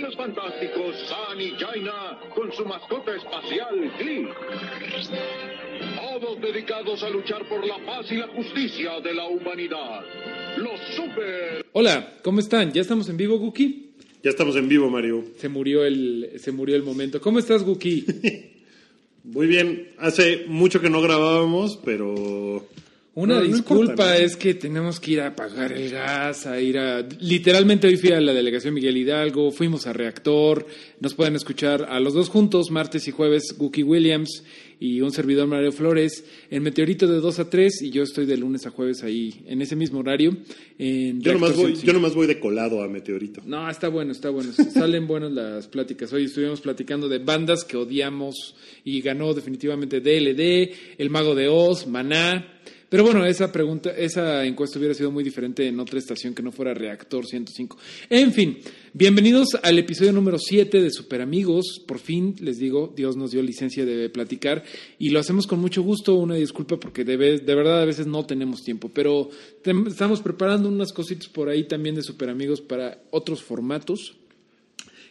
[0.00, 4.28] Y los gemelos fantásticos San y Jaina con su mascota espacial Glee.
[5.96, 10.00] Todos dedicados a luchar por la paz y la justicia de la humanidad.
[10.56, 11.66] Los super...
[11.72, 12.72] Hola, ¿cómo están?
[12.72, 13.92] ¿Ya estamos en vivo, Guki?
[14.22, 15.22] Ya estamos en vivo, Mario.
[15.36, 17.20] Se murió el, se murió el momento.
[17.20, 18.06] ¿Cómo estás, Guki?
[19.24, 19.92] Muy bien.
[19.98, 22.64] Hace mucho que no grabábamos, pero...
[23.12, 27.00] Una No, disculpa, es que tenemos que ir a pagar el gas, a ir a...
[27.18, 30.64] Literalmente hoy fui a la delegación Miguel Hidalgo, fuimos a Reactor,
[31.00, 34.44] nos pueden escuchar a los dos juntos, martes y jueves, Guki Williams
[34.78, 38.36] y un servidor Mario Flores, en Meteorito de 2 a 3 y yo estoy de
[38.36, 40.36] lunes a jueves ahí, en ese mismo horario.
[40.78, 41.86] En Yo nomás, voy, 105.
[41.86, 43.42] yo nomás voy de colado a Meteorito.
[43.44, 44.52] No, está bueno, está bueno.
[44.72, 46.12] Salen buenas las pláticas.
[46.12, 51.88] Hoy estuvimos platicando de bandas que odiamos y ganó definitivamente DLD, El Mago de Oz,
[51.88, 52.46] Maná.
[52.90, 56.50] Pero bueno, esa pregunta, esa encuesta hubiera sido muy diferente en otra estación que no
[56.50, 57.78] fuera Reactor 105.
[58.08, 58.58] En fin,
[58.92, 61.80] bienvenidos al episodio número 7 de Super Amigos.
[61.86, 64.64] Por fin, les digo, Dios nos dio licencia de platicar
[64.98, 66.16] y lo hacemos con mucho gusto.
[66.16, 69.30] Una disculpa porque de, de verdad a veces no tenemos tiempo, pero
[69.86, 74.16] estamos preparando unas cositas por ahí también de Super Amigos para otros formatos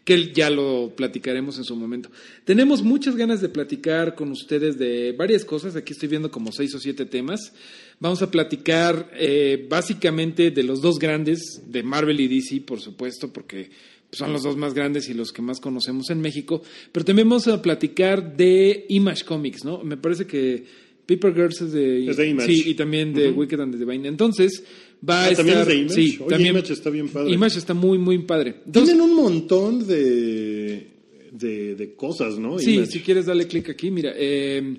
[0.03, 2.09] que ya lo platicaremos en su momento.
[2.43, 5.75] Tenemos muchas ganas de platicar con ustedes de varias cosas.
[5.75, 7.53] Aquí estoy viendo como seis o siete temas.
[7.99, 13.31] Vamos a platicar eh, básicamente de los dos grandes, de Marvel y DC, por supuesto,
[13.31, 13.69] porque
[14.11, 16.63] son los dos más grandes y los que más conocemos en México.
[16.91, 19.83] Pero también vamos a platicar de Image Comics, ¿no?
[19.83, 22.47] Me parece que Paper Girls es de, Es de Image.
[22.53, 24.07] Sí, y también de Wicked and the Divine.
[24.07, 24.63] Entonces,
[25.07, 25.45] va a Ah, estar...
[25.45, 25.93] ¿también es de Image?
[25.95, 26.49] Sí, Oye, también.
[26.55, 27.31] Image está bien padre.
[27.33, 28.55] Image está muy, muy padre.
[28.65, 30.87] Entonces, Tienen un montón de,
[31.31, 32.59] de, de cosas, ¿no?
[32.59, 32.91] Sí, Image.
[32.91, 34.13] si quieres darle clic aquí, mira.
[34.15, 34.75] eh,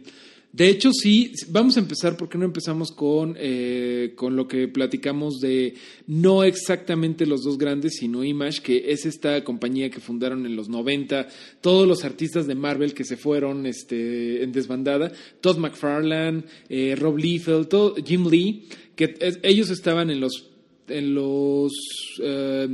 [0.53, 4.66] de hecho, sí, vamos a empezar, ¿por qué no empezamos con, eh, con lo que
[4.66, 5.75] platicamos de
[6.09, 10.69] no exactamente los dos grandes, sino Image, que es esta compañía que fundaron en los
[10.69, 11.28] 90,
[11.61, 17.17] todos los artistas de Marvel que se fueron este, en desbandada, Todd McFarlane, eh, Rob
[17.17, 18.65] Liefeld, Jim Lee,
[18.97, 20.50] que ellos estaban en los,
[20.88, 21.72] en los,
[22.21, 22.69] eh,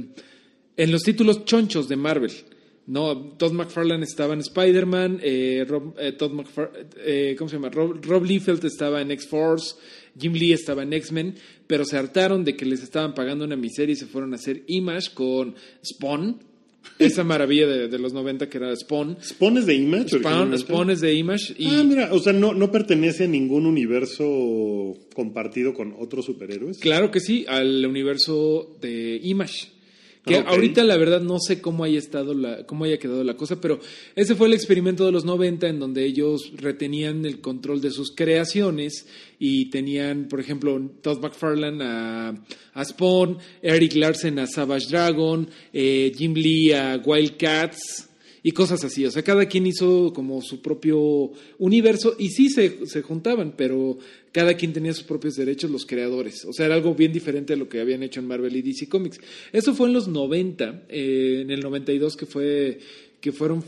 [0.79, 2.33] en los títulos chonchos de Marvel.
[2.87, 6.71] No, Todd McFarlane estaba en Spider-Man, eh, Rob- eh, Todd McFar-
[7.05, 7.69] eh, ¿cómo se llama?
[7.71, 9.75] Rob, Rob Liefeld estaba en X-Force,
[10.19, 11.35] Jim Lee estaba en X-Men,
[11.67, 14.63] pero se hartaron de que les estaban pagando una miseria y se fueron a hacer
[14.69, 16.39] Image con Spawn,
[17.01, 19.17] esa maravilla de, de los 90 que era Spawn.
[19.21, 20.19] ¿Spawn es de Image?
[20.21, 20.57] Spawn?
[20.57, 21.67] Spawn es de Image y...
[21.67, 26.79] Ah, mira, o sea, no, no pertenece a ningún universo compartido con otros superhéroes.
[26.79, 29.73] Claro que sí, al universo de Image.
[30.27, 33.37] Que Ah, ahorita la verdad no sé cómo haya estado la, cómo haya quedado la
[33.37, 33.79] cosa, pero
[34.17, 38.11] ese fue el experimento de los 90 en donde ellos retenían el control de sus
[38.11, 39.07] creaciones
[39.39, 42.35] y tenían, por ejemplo, Todd McFarlane a,
[42.75, 48.06] a Spawn, Eric Larsen a Savage Dragon, eh, Jim Lee a Wildcats
[48.47, 49.05] y cosas así.
[49.05, 53.99] O sea, cada quien hizo como su propio universo y sí se, se juntaban, pero
[54.31, 56.45] cada quien tenía sus propios derechos, los creadores.
[56.45, 58.89] O sea, era algo bien diferente a lo que habían hecho en Marvel y DC
[58.89, 59.19] Comics.
[59.53, 62.79] Eso fue en los 90, eh, en el 92 que, fue,
[63.21, 63.65] que fueron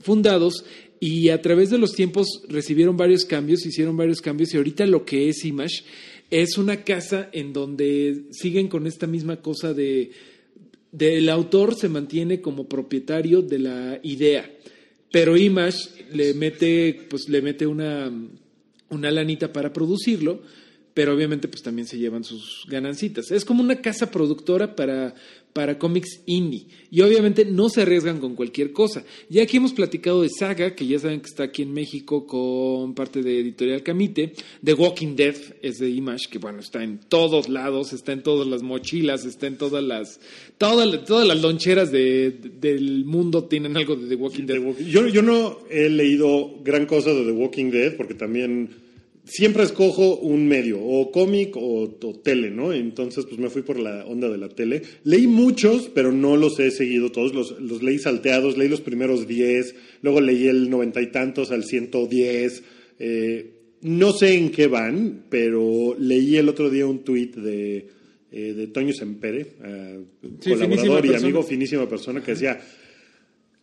[0.00, 0.64] fundados
[0.98, 5.04] y a través de los tiempos recibieron varios cambios, hicieron varios cambios y ahorita lo
[5.04, 5.84] que es Image
[6.30, 10.10] es una casa en donde siguen con esta misma cosa de
[10.92, 14.50] del autor se mantiene como propietario de la idea,
[15.12, 15.78] pero Image
[16.12, 18.10] le mete, pues le mete una,
[18.90, 20.42] una lanita para producirlo,
[20.94, 23.30] pero obviamente pues también se llevan sus ganancitas.
[23.30, 25.14] Es como una casa productora para,
[25.56, 29.02] para cómics indie y obviamente no se arriesgan con cualquier cosa.
[29.30, 32.94] Ya aquí hemos platicado de Saga, que ya saben que está aquí en México con
[32.94, 37.48] parte de Editorial Camite, The Walking Dead es de Image, que bueno, está en todos
[37.48, 40.20] lados, está en todas las mochilas, está en todas las
[40.58, 44.58] todas, todas las loncheras de- de- del mundo tienen algo de The Walking Dead.
[44.86, 48.84] Yo, yo no he leído gran cosa de The Walking Dead porque también
[49.26, 52.72] siempre escojo un medio, o cómic o, o tele, ¿no?
[52.72, 54.82] Entonces, pues me fui por la onda de la tele.
[55.04, 57.34] Leí muchos, pero no los he seguido todos.
[57.34, 61.64] Los, los leí salteados, leí los primeros 10, luego leí el noventa y tantos al
[61.64, 62.62] 110.
[62.98, 63.52] Eh,
[63.82, 67.88] no sé en qué van, pero leí el otro día un tuit de,
[68.32, 70.00] eh, de Toño Sempere, eh,
[70.40, 71.18] Sí, colaborador y persona.
[71.18, 72.58] amigo, finísima persona, que decía,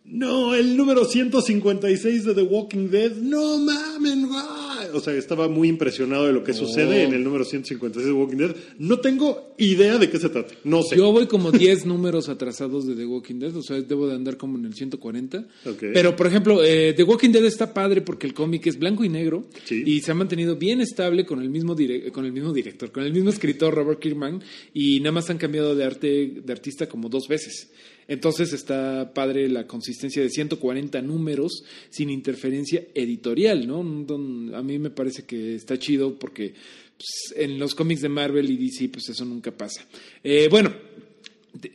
[0.06, 4.88] no, el número 156 de The Walking Dead, no mamen, guay".
[4.94, 8.18] o sea, estaba muy impresionado de lo que sucede en el número 156 de The
[8.18, 8.56] Walking Dead.
[8.80, 10.98] No tengo idea de qué se trata, no sé.
[10.98, 14.38] Yo voy como 10 números atrasados de The Walking Dead, o sea, debo de andar
[14.38, 15.38] como en el 140.
[15.66, 15.84] Ok.
[15.94, 19.10] Pero, por ejemplo, eh, The Walking Dead está padre porque el cómic es blanco y
[19.10, 19.84] negro Sí.
[19.86, 21.76] y se ha mantenido bien estable con el mismo
[22.12, 24.42] con el mismo director, con el mismo escritor Robert Kirkman
[24.74, 27.72] y nada más han cambiado de arte de artista como dos veces.
[28.08, 33.80] Entonces está padre la consistencia de 140 números sin interferencia editorial, ¿no?
[34.56, 36.54] A mí me parece que está chido porque
[36.98, 39.86] pues, en los cómics de Marvel y DC pues eso nunca pasa.
[40.24, 40.74] Eh, bueno,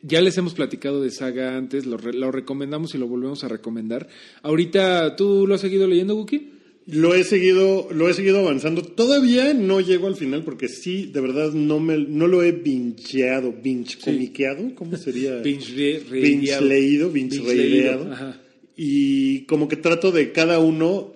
[0.02, 4.08] ya les hemos platicado de Saga antes, lo recomendamos y lo volvemos a recomendar.
[4.42, 6.57] Ahorita, ¿tú lo has seguido leyendo, Wookie?
[6.90, 8.82] Lo he seguido, lo he seguido avanzando.
[8.82, 13.52] Todavía no llego al final porque sí, de verdad no me, no lo he bincheado,
[13.52, 15.36] binge comiqueado, ¿cómo sería?
[15.40, 18.12] Binge re- Binge leído, binge Binge leído, reideado.
[18.12, 18.40] ajá.
[18.74, 21.12] Y como que trato de cada uno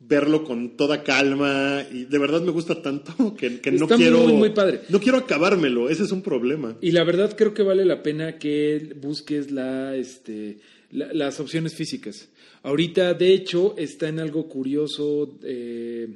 [0.00, 4.32] verlo con toda calma y de verdad me gusta tanto que, que no quiero muy,
[4.32, 4.80] muy padre.
[4.88, 6.76] no quiero acabármelo, ese es un problema.
[6.80, 10.58] Y la verdad creo que vale la pena que busques la, este,
[10.90, 12.28] la- las opciones físicas.
[12.62, 16.08] Ahorita, de hecho, está en algo curioso eh,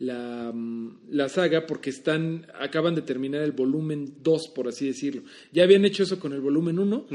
[0.00, 5.22] la, mm, la saga porque están acaban de terminar el volumen 2, por así decirlo.
[5.52, 7.06] Ya habían hecho eso con el volumen 1,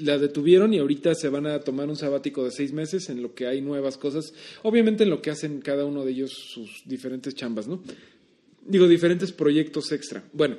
[0.00, 3.34] la detuvieron y ahorita se van a tomar un sabático de seis meses en lo
[3.34, 4.32] que hay nuevas cosas.
[4.62, 7.82] Obviamente en lo que hacen cada uno de ellos sus diferentes chambas, ¿no?
[8.64, 10.22] Digo, diferentes proyectos extra.
[10.32, 10.56] Bueno,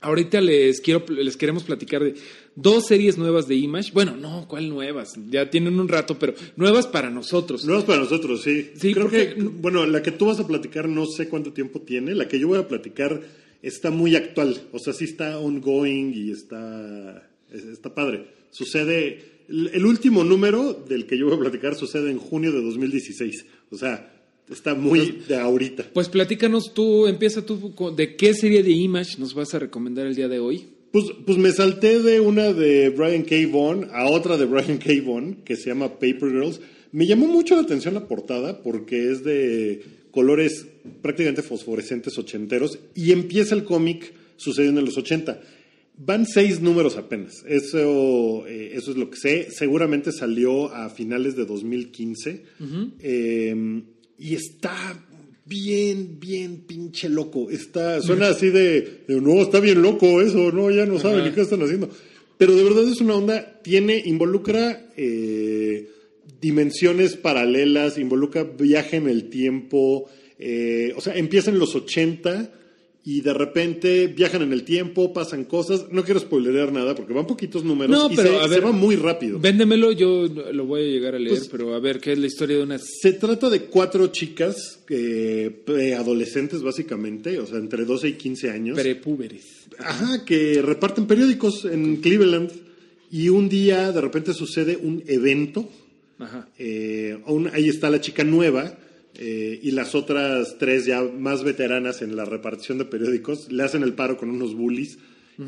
[0.00, 2.14] Ahorita les quiero les queremos platicar de
[2.56, 3.90] dos series nuevas de Image.
[3.92, 5.14] Bueno, no, ¿cuál nuevas?
[5.30, 7.64] Ya tienen un rato, pero nuevas para nosotros.
[7.64, 8.70] No es para nosotros, sí.
[8.76, 11.80] Sí, Creo porque- que, bueno, la que tú vas a platicar no sé cuánto tiempo
[11.80, 12.14] tiene.
[12.14, 13.20] La que yo voy a platicar
[13.62, 14.56] está muy actual.
[14.72, 18.26] O sea, sí está ongoing y está, está padre.
[18.50, 23.46] Sucede, el último número del que yo voy a platicar sucede en junio de 2016.
[23.70, 24.10] O sea,
[24.48, 25.86] está muy de ahorita.
[25.92, 30.14] Pues platícanos tú, empieza tú de qué serie de Image nos vas a recomendar el
[30.14, 30.66] día de hoy.
[30.94, 33.34] Pues, pues me salté de una de Brian K.
[33.50, 34.90] Vaughan a otra de Brian K.
[35.04, 36.60] Vaughan que se llama Paper Girls.
[36.92, 39.82] Me llamó mucho la atención la portada porque es de
[40.12, 40.68] colores
[41.02, 45.40] prácticamente fosforescentes ochenteros y empieza el cómic sucediendo en los 80.
[45.96, 47.44] Van seis números apenas.
[47.44, 49.48] Eso, eh, eso es lo que sé.
[49.50, 52.44] Seguramente salió a finales de 2015.
[53.00, 53.82] Eh,
[54.16, 55.04] y está
[55.44, 57.50] bien, bien pinche loco.
[57.50, 61.32] Está, suena así de, de, no, está bien loco eso, no, ya no saben ni
[61.32, 61.90] qué están haciendo.
[62.36, 65.88] Pero de verdad es una onda, tiene, involucra eh,
[66.40, 70.08] dimensiones paralelas, involucra viaje en el tiempo,
[70.38, 72.52] eh, o sea, empieza en los 80
[73.06, 75.86] y de repente viajan en el tiempo, pasan cosas.
[75.90, 78.64] No quiero spoilerear nada porque van poquitos números No, y pero se, a se ver,
[78.64, 79.38] va muy rápido.
[79.38, 82.26] Véndemelo, yo lo voy a llegar a leer, Pues- pero a ver, ¿qué es la
[82.26, 88.08] historia de una Se trata de cuatro chicas eh, preadolescentes, básicamente, o sea, entre 12
[88.08, 88.78] y 15 años.
[88.80, 89.44] prepúberes?
[89.78, 92.50] Ajá, que reparten periódicos en Cleveland
[93.10, 95.68] y un día de repente sucede un evento.
[96.16, 96.48] Ajá.
[96.58, 98.78] eh, un- ahí está la chica nueva
[99.16, 103.82] eh, y las otras tres ya más veteranas en la repartición de periódicos le hacen
[103.82, 104.98] el paro con unos bullies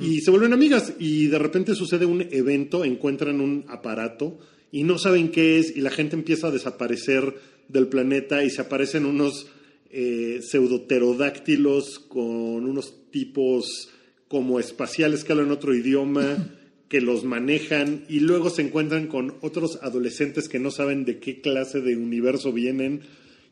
[0.00, 4.38] y se vuelven amigas y de repente sucede un evento, encuentran un aparato
[4.72, 7.34] y no saben qué es y la gente empieza a desaparecer
[7.68, 9.46] del planeta y se aparecen unos
[9.90, 13.90] eh, pseudoterodáctilos con unos tipos
[14.28, 16.50] como espaciales que hablan otro idioma,
[16.88, 21.40] que los manejan y luego se encuentran con otros adolescentes que no saben de qué
[21.40, 23.02] clase de universo vienen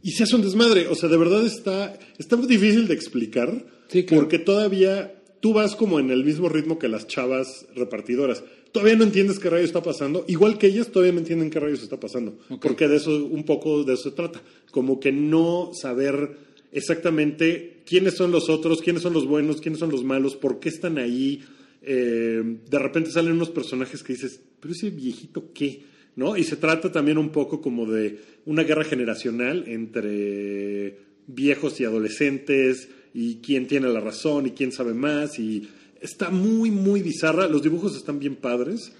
[0.04, 0.86] y se hace un desmadre.
[0.86, 4.22] O sea, de verdad está, está muy difícil de explicar Sí, claro.
[4.22, 8.44] porque todavía tú vas como en el mismo ritmo que las chavas repartidoras.
[8.70, 11.82] Todavía no entiendes qué rayos está pasando, igual que ellas todavía no entienden qué rayos
[11.82, 14.42] está pasando, porque de eso, un poco de eso se trata,
[14.72, 16.36] como que no saber
[16.72, 20.68] exactamente quiénes son los otros, quiénes son los buenos, quiénes son los malos, por qué
[20.70, 21.42] están ahí.
[21.82, 25.82] Eh, de repente salen unos personajes que dices, pero ese viejito qué,
[26.16, 26.36] ¿no?
[26.36, 32.88] Y se trata también un poco como de una guerra generacional entre viejos y adolescentes
[33.12, 35.68] y quién tiene la razón y quién sabe más y
[36.00, 38.92] está muy muy bizarra, los dibujos están bien padres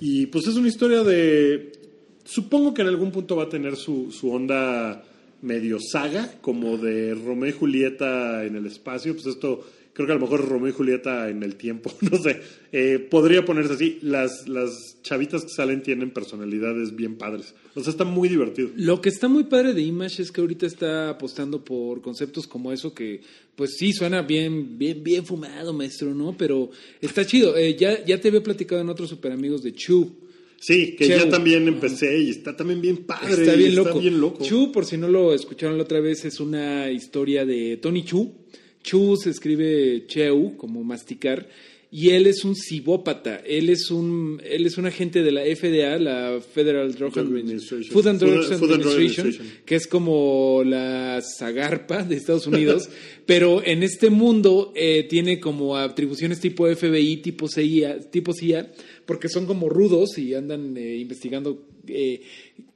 [0.00, 1.72] y pues es una historia de
[2.24, 5.04] supongo que en algún punto va a tener su, su onda
[5.40, 9.64] medio saga, como de Romeo y Julieta en el espacio, pues esto
[9.98, 12.40] creo que a lo mejor Romeo y Julieta en el tiempo, no sé,
[12.70, 13.98] eh, podría ponerse así.
[14.00, 17.52] Las, las chavitas que salen tienen personalidades bien padres.
[17.74, 18.70] O sea, está muy divertido.
[18.76, 22.72] Lo que está muy padre de Image es que ahorita está apostando por conceptos como
[22.72, 23.22] eso que,
[23.56, 26.36] pues sí, suena bien, bien, bien fumado, maestro, ¿no?
[26.38, 27.56] Pero está chido.
[27.56, 30.14] Eh, ya, ya te había platicado en otros super amigos de Chu.
[30.60, 31.18] Sí, que Cheu.
[31.18, 33.32] ya también empecé y está también bien padre.
[33.32, 33.98] Está bien y loco.
[33.98, 34.44] bien loco.
[34.44, 38.32] Chu, por si no lo escucharon la otra vez, es una historia de Tony Chu.
[38.88, 41.48] Chu se escribe Cheu, como masticar,
[41.90, 43.36] y él es un cibópata.
[43.46, 47.92] Él es un, él es un agente de la FDA, la Federal Drug Administration.
[47.92, 49.62] Food and Drug Food- Food and Drug Administration, Administration.
[49.64, 52.88] que es como la Zagarpa de Estados Unidos,
[53.26, 58.70] pero en este mundo eh, tiene como atribuciones tipo FBI, tipo CIA, tipo CIA,
[59.06, 62.20] porque son como rudos y andan eh, investigando eh,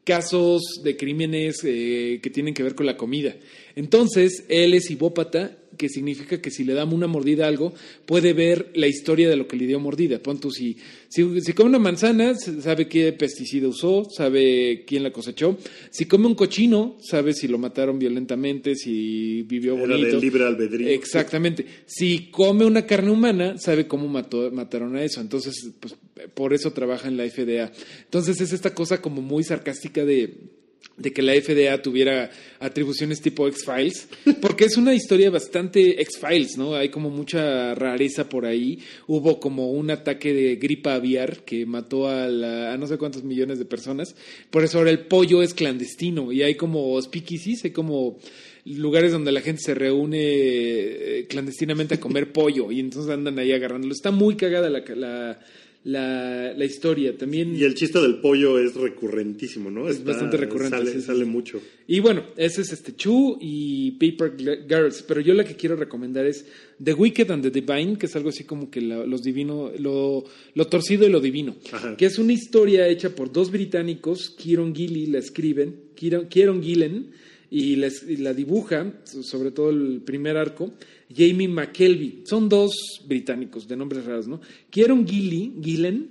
[0.04, 3.36] casos de crímenes eh, que tienen que ver con la comida.
[3.76, 7.72] Entonces, él es hipópata, que significa que si le damos una mordida a algo,
[8.06, 10.18] puede ver la historia de lo que le dio mordida.
[10.18, 10.76] Pon tú, si,
[11.08, 15.56] si, si come una manzana, sabe qué pesticida usó, sabe quién la cosechó.
[15.90, 20.16] Si come un cochino, sabe si lo mataron violentamente, si vivió Era bonito.
[20.16, 20.88] de libre albedrío.
[20.88, 21.64] Exactamente.
[21.86, 25.20] Si come una carne humana, sabe cómo mató, mataron a eso.
[25.20, 25.94] Entonces, pues,
[26.34, 27.72] por eso trabaja en la FDA.
[28.04, 30.61] Entonces, es esta cosa como muy sarcástica de,
[30.96, 34.08] de que la FDA tuviera atribuciones tipo X-Files,
[34.40, 36.74] porque es una historia bastante X-Files, ¿no?
[36.74, 38.78] Hay como mucha rareza por ahí.
[39.06, 43.24] Hubo como un ataque de gripa aviar que mató a, la- a no sé cuántos
[43.24, 44.14] millones de personas.
[44.50, 48.18] Por eso ahora el pollo es clandestino y hay como speakeasies, hay como
[48.66, 53.50] lugares donde la gente se reúne eh, clandestinamente a comer pollo y entonces andan ahí
[53.52, 53.92] agarrándolo.
[53.94, 55.40] Está muy cagada la, la,
[55.84, 57.16] la, la historia.
[57.16, 59.88] También Y el chiste del pollo es recurrentísimo, ¿no?
[59.88, 61.30] Es bastante recurrente, Sale, sí, sí, sale sí.
[61.30, 61.60] mucho.
[61.88, 64.36] Y bueno, ese es este Chu y Paper
[64.68, 66.46] Girls, pero yo la que quiero recomendar es
[66.82, 70.24] The Wicked and the Divine, que es algo así como que la- los divino, lo,
[70.54, 71.96] lo torcido y lo divino, Ajá.
[71.96, 77.10] que es una historia hecha por dos británicos, Kieron Gilly la escriben, Kieron, Kieron Gillen,
[77.54, 80.72] y la, dibuja, so- sobre todo el primer arco,
[81.14, 82.22] Jamie McKelvey.
[82.24, 82.72] Son dos
[83.06, 84.40] británicos de nombres raros, ¿no?
[84.70, 86.08] Kieron Gilly, Gillen,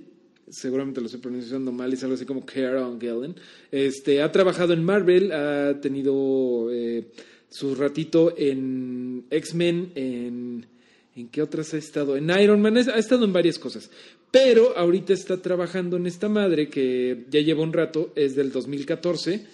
[0.48, 3.34] seguramente lo estoy pronunciando mal, es algo así como Kieron Gillen,
[3.72, 7.06] este, ha trabajado en Marvel, ha tenido eh,
[7.50, 10.66] su ratito en X-Men, en...
[11.14, 12.16] ¿En qué otras ha estado?
[12.16, 13.90] En Iron Man, ha estado en varias cosas.
[14.30, 19.44] Pero ahorita está trabajando en esta madre que ya lleva un rato, es del 2014.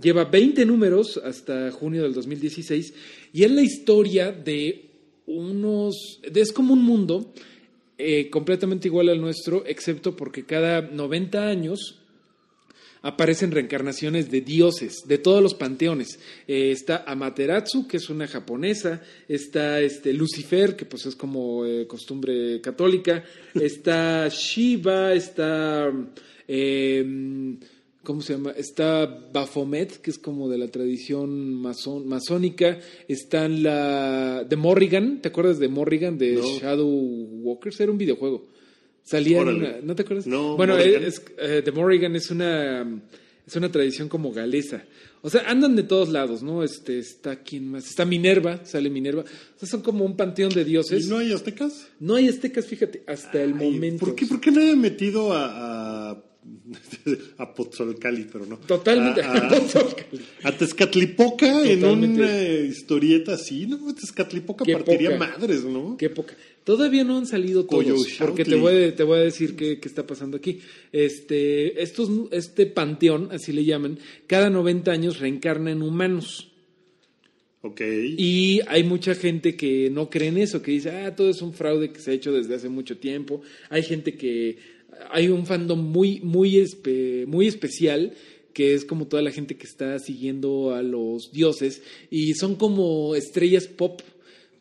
[0.00, 2.94] Lleva 20 números hasta junio del 2016.
[3.32, 4.90] Y es la historia de
[5.26, 6.20] unos.
[6.22, 7.32] es como un mundo
[7.98, 12.02] eh, completamente igual al nuestro, excepto porque cada 90 años
[13.02, 16.18] aparecen reencarnaciones de dioses de todos los panteones.
[16.46, 21.86] Eh, está Amaterasu, que es una japonesa, está este Lucifer, que pues es como eh,
[21.86, 25.92] costumbre católica, está Shiva, está
[26.48, 27.56] eh,
[28.04, 28.50] ¿cómo se llama?
[28.52, 32.78] Está Baphomet, que es como de la tradición masón- masónica,
[33.08, 36.42] están la de Morrigan, ¿te acuerdas de Morrigan de No.
[36.58, 37.80] Shadow Walkers?
[37.80, 38.46] Era un videojuego.
[39.04, 40.26] Salía una- ¿no te acuerdas?
[40.26, 41.04] No, bueno, Morrigan.
[41.04, 43.02] es, eh, The Morrigan es una
[43.44, 44.84] es una tradición como galesa.
[45.20, 46.62] O sea, andan de todos lados, ¿no?
[46.62, 49.22] Este está quién más, está Minerva, sale Minerva.
[49.22, 51.06] O sea, son como un panteón de dioses.
[51.06, 51.88] ¿Y no hay aztecas?
[51.98, 54.06] No hay aztecas, fíjate, hasta el momento.
[54.06, 56.24] ¿Por qué, por qué no he metido a, a,
[57.38, 58.58] a Pozzolcali, pero no?
[58.58, 59.22] Totalmente.
[59.22, 59.32] A,
[60.44, 63.94] a- a Tezcatlipoca en una historieta así, ¿no?
[63.94, 65.30] Tezcatlipoca Qué partiría poca.
[65.30, 65.96] madres, ¿no?
[65.96, 66.34] Qué poca.
[66.64, 69.88] Todavía no han salido todos, porque te voy, a, te voy a decir qué, qué
[69.88, 70.60] está pasando aquí.
[70.92, 76.48] Este, estos, este panteón, así le llaman, cada 90 años reencarna en humanos.
[77.64, 77.80] Ok.
[78.18, 81.52] Y hay mucha gente que no cree en eso, que dice, ah, todo es un
[81.52, 83.40] fraude que se ha hecho desde hace mucho tiempo.
[83.70, 84.56] Hay gente que,
[85.10, 86.64] hay un fandom muy, muy,
[87.26, 88.14] muy especial
[88.52, 93.14] que es como toda la gente que está siguiendo a los dioses y son como
[93.14, 94.00] estrellas pop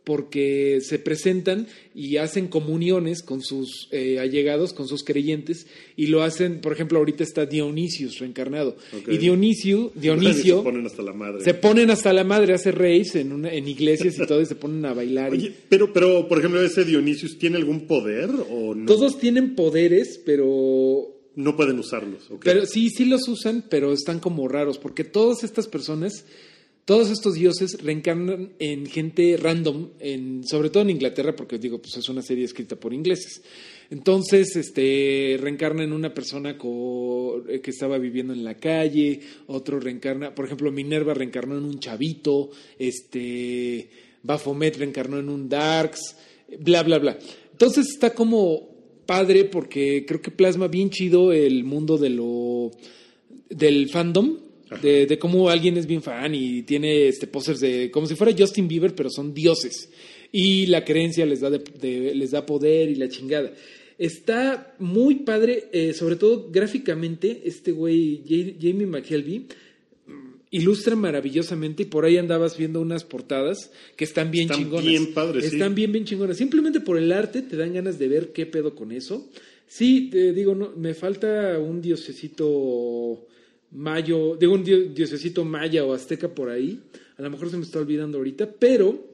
[0.04, 6.24] porque se presentan y hacen comuniones con sus eh, allegados, con sus creyentes, y lo
[6.24, 8.76] hacen, por ejemplo, ahorita está Dionisius reencarnado.
[9.08, 11.44] Y Dionisio, Se Dionisio ponen hasta la madre.
[11.44, 14.56] se ponen hasta la madre, hace raves en, una, en iglesias y todo, y se
[14.56, 15.36] ponen a bailar.
[15.36, 18.86] y- pero, pero, por ejemplo, ¿ese Dionisius tiene algún poder o no?
[18.88, 22.42] Todos tienen poderes, pero No pueden usarlos, ok.
[22.44, 26.26] Pero sí, sí los usan, pero están como raros, porque todas estas personas,
[26.86, 31.98] todos estos dioses reencarnan en gente random, en, sobre todo en Inglaterra, porque digo, pues
[31.98, 33.44] es una serie escrita por ingleses.
[33.92, 40.34] Entonces, este, reencarna en una persona eh, que estaba viviendo en la calle, otro reencarna,
[40.34, 43.90] por ejemplo, Minerva reencarnó en un chavito, este,
[44.24, 46.16] Baphomet reencarnó en un Darks,
[46.60, 47.20] bla, bla, bla.
[47.52, 48.70] Entonces está como
[49.06, 52.72] padre porque creo que plasma bien chido el mundo de lo
[53.50, 54.51] del fandom.
[54.82, 58.34] De, de cómo alguien es bien fan y tiene este pósters de como si fuera
[58.38, 59.90] Justin Bieber, pero son dioses.
[60.32, 63.52] Y la creencia les da, de- de- les da poder y la chingada.
[63.98, 69.46] Está muy padre, eh, sobre todo gráficamente, este güey, Ja- Jamie McKelvey,
[70.52, 74.86] ilustra maravillosamente y por ahí andabas viendo unas portadas que están bien Están chingonas.
[74.86, 75.56] bien padres, sí.
[75.56, 76.38] Están bien, bien chingonas.
[76.38, 79.30] Simplemente por el arte te dan ganas de ver qué pedo con eso.
[79.68, 83.28] Sí, te digo, no, me falta un diosecito
[83.72, 86.80] mayo, digo un dio- diosecito maya o azteca por ahí.
[87.18, 89.10] A lo mejor se me está olvidando ahorita, pero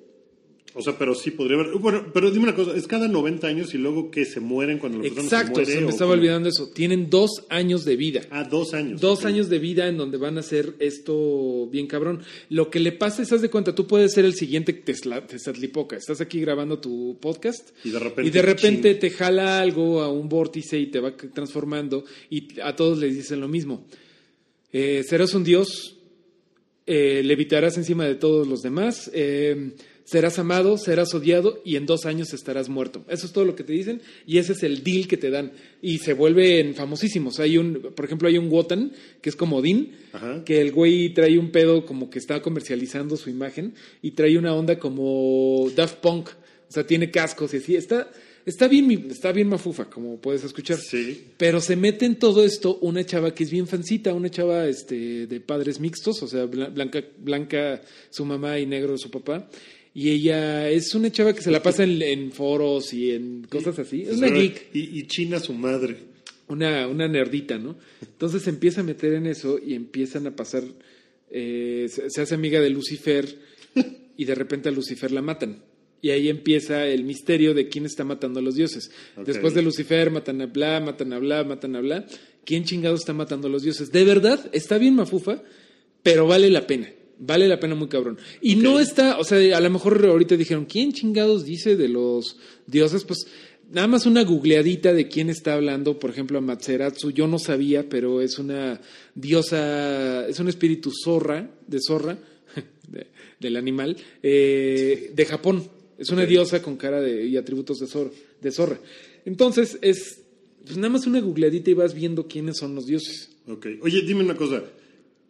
[0.74, 1.76] O sea, pero sí podría haber.
[1.80, 5.00] Bueno, pero dime una cosa, es cada 90 años y luego que se mueren cuando
[5.00, 5.82] la persona exacto, se muere.
[5.86, 6.20] me estaba cómo?
[6.22, 6.70] olvidando eso.
[6.70, 8.22] Tienen dos años de vida.
[8.30, 9.02] Ah, dos años.
[9.02, 12.22] Dos años de vida en donde van a hacer esto bien cabrón.
[12.50, 15.96] Lo que le pasa es, haz de cuenta, tú puedes ser el siguiente Tesla, Tezcatlipoca.
[15.98, 19.00] Estás aquí grabando tu podcast Y de repente, y de repente chin.
[19.00, 23.40] te jala algo a un vórtice y te va transformando y a todos les dicen
[23.42, 23.88] lo mismo.
[24.72, 25.98] Eh, serás un dios,
[26.86, 29.72] eh, levitarás encima de todos los demás, eh,
[30.04, 33.04] serás amado, serás odiado y en dos años estarás muerto.
[33.10, 35.52] Eso es todo lo que te dicen y ese es el deal que te dan.
[35.82, 37.42] Y se vuelven famosísimos.
[37.42, 40.44] Hay un, por ejemplo, hay un Wotan, que es como Odín, Ajá.
[40.46, 44.56] que el güey trae un pedo como que está comercializando su imagen y trae una
[44.56, 46.30] onda como Daft Punk.
[46.70, 47.76] O sea, tiene cascos y así.
[47.76, 48.10] Está,
[48.48, 50.80] está, bien, mi- está bien mafufa, como puedes escuchar.
[50.80, 51.26] Sí.
[51.38, 55.28] Pero se mete en todo esto una chava que es bien fancita, una chava este,
[55.28, 59.48] de padres mixtos, o sea, bla- blanca, blanca su mamá y negro su papá.
[59.94, 63.78] Y ella es una chava que se la pasa en, en foros y en cosas
[63.80, 64.02] así.
[64.04, 65.98] Es una geek, Y, y China su madre.
[66.50, 67.78] una, una nerdita, ¿no?
[68.02, 70.64] Entonces se empieza a meter en eso y empiezan a pasar.
[71.32, 73.28] eh, se, se hace amiga de Lucifer
[74.18, 75.64] y de repente a Lucifer la matan.
[76.02, 78.92] Y ahí empieza el misterio de quién está matando a los dioses.
[79.26, 82.06] Después de Lucifer, matan a Bla, matan a Bla, matan a Bla.
[82.46, 83.92] ¿Quién chingado está matando a los dioses?
[83.92, 85.42] De verdad, está bien mafufa,
[86.04, 86.90] pero vale la pena.
[87.20, 88.20] Vale la pena muy cabrón.
[88.42, 92.38] Y no está, o sea, a lo mejor ahorita dijeron, ¿quién chingados dice de los
[92.68, 93.04] dioses?
[93.04, 93.26] Pues
[93.72, 98.22] nada más una googleadita de quién está hablando, por ejemplo, Amaterasu, yo no sabía, pero
[98.22, 98.80] es una
[99.16, 102.18] diosa, es un espíritu zorra, de zorra,
[102.88, 103.08] de-
[103.40, 105.70] del animal, eh, de Japón.
[105.98, 108.80] Es una diosa con cara de, y atributos de, zor- de zorra.
[109.26, 110.20] Entonces, es
[110.64, 113.30] pues nada más una googleadita y vas viendo quiénes son los dioses.
[113.48, 113.68] Ok.
[113.82, 114.64] Oye, dime una cosa.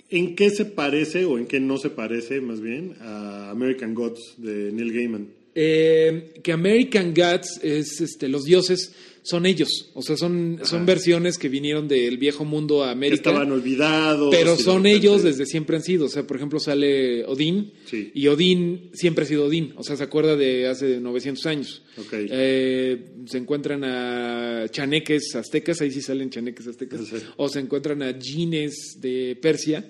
[0.09, 4.35] ¿En qué se parece o en qué no se parece, más bien, a American Gods
[4.37, 5.27] de Neil Gaiman?
[5.59, 8.93] Eh, que American Gods es este, los dioses
[9.23, 13.29] son ellos, o sea, son, son versiones que vinieron del viejo mundo a Que América.
[13.31, 14.29] estaban olvidados.
[14.29, 16.05] Pero de son ellos desde siempre han sido.
[16.05, 17.73] O sea, por ejemplo, sale Odín.
[17.85, 18.11] Sí.
[18.13, 19.73] Y Odín siempre ha sido Odín.
[19.77, 21.81] O sea, se acuerda de hace 900 años.
[22.13, 27.01] Eh, se encuentran a chaneques aztecas, ahí sí salen chaneques aztecas.
[27.07, 27.15] Sí.
[27.35, 29.83] O se encuentran a jeans de Persia.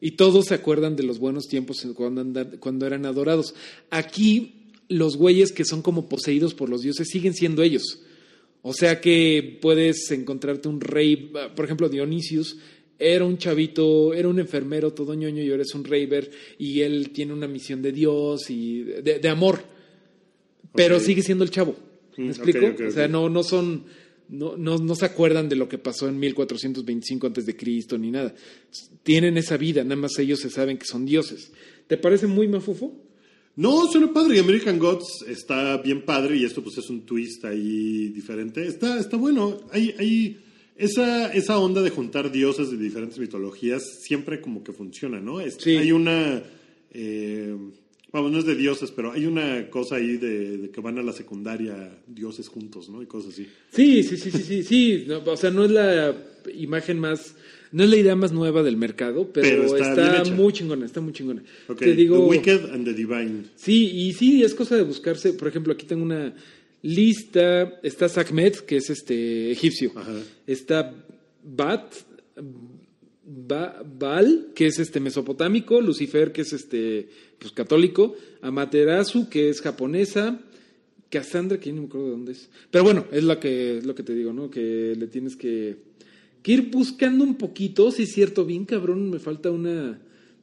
[0.00, 2.24] Y todos se acuerdan de los buenos tiempos cuando,
[2.58, 3.54] cuando eran adorados.
[3.90, 4.59] Aquí,
[4.90, 8.02] los güeyes que son como poseídos por los dioses siguen siendo ellos.
[8.62, 12.58] O sea que puedes encontrarte un rey, por ejemplo, Dionisius
[12.98, 17.10] era un chavito, era un enfermero todo ñoño y ahora es un reyber y él
[17.10, 19.62] tiene una misión de Dios y de, de amor,
[20.74, 21.76] pero sigue siendo el chavo.
[22.18, 22.66] ¿Me explico?
[22.86, 23.84] O sea, no, no son,
[24.28, 28.10] no, no, no se acuerdan de lo que pasó en 1425 antes de Cristo ni
[28.10, 28.34] nada.
[29.04, 31.52] Tienen esa vida, nada más ellos se saben que son dioses.
[31.86, 33.09] ¿Te parece muy mafufo?
[33.56, 34.36] No, suena padre.
[34.36, 38.66] Y American Gods está bien padre y esto pues es un twist ahí diferente.
[38.66, 39.58] Está, está bueno.
[39.72, 40.38] Hay, hay
[40.76, 45.40] esa, esa onda de juntar dioses de diferentes mitologías siempre como que funciona, ¿no?
[45.40, 45.76] Es- Sí.
[45.76, 46.42] Hay una...
[46.92, 47.54] eh,
[48.12, 51.02] vamos, no es de dioses, pero hay una cosa ahí de, de que van a
[51.02, 53.02] la secundaria dioses juntos, ¿no?
[53.02, 53.46] Y cosas así.
[53.72, 55.04] Sí, sí, sí, sí, sí, sí.
[55.06, 56.16] No, o sea, no es la
[56.54, 57.34] imagen más,
[57.72, 61.12] no es la idea más nueva del mercado, pero, Pero está muy chingona, está muy
[61.12, 61.42] chingona.
[61.78, 63.44] Te digo, The Wicked and the Divine.
[63.56, 65.32] sí, y sí, es cosa de buscarse.
[65.34, 66.34] Por ejemplo, aquí tengo una
[66.82, 67.78] lista.
[67.82, 69.92] Está Sakmet, que es este egipcio.
[69.94, 70.14] Ajá.
[70.46, 70.94] Está
[71.44, 71.94] Bat,
[73.24, 79.60] Ba- Baal, que es este mesopotámico, Lucifer, que es este pues católico, Amaterasu, que es
[79.60, 80.40] japonesa,
[81.10, 82.48] Cassandra, que yo no me acuerdo de dónde es.
[82.70, 84.50] Pero bueno, es lo que, es lo que te digo, ¿no?
[84.50, 85.76] Que le tienes que,
[86.42, 90.00] que ir buscando un poquito, si es cierto, bien cabrón, me falta una...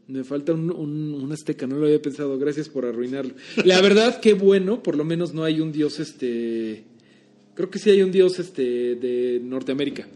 [0.09, 3.33] Me falta un, un, un azteca, no lo había pensado, gracias por arruinarlo.
[3.65, 6.83] La verdad, qué bueno, por lo menos no hay un dios, este...
[7.55, 10.07] Creo que sí hay un dios, este, de Norteamérica,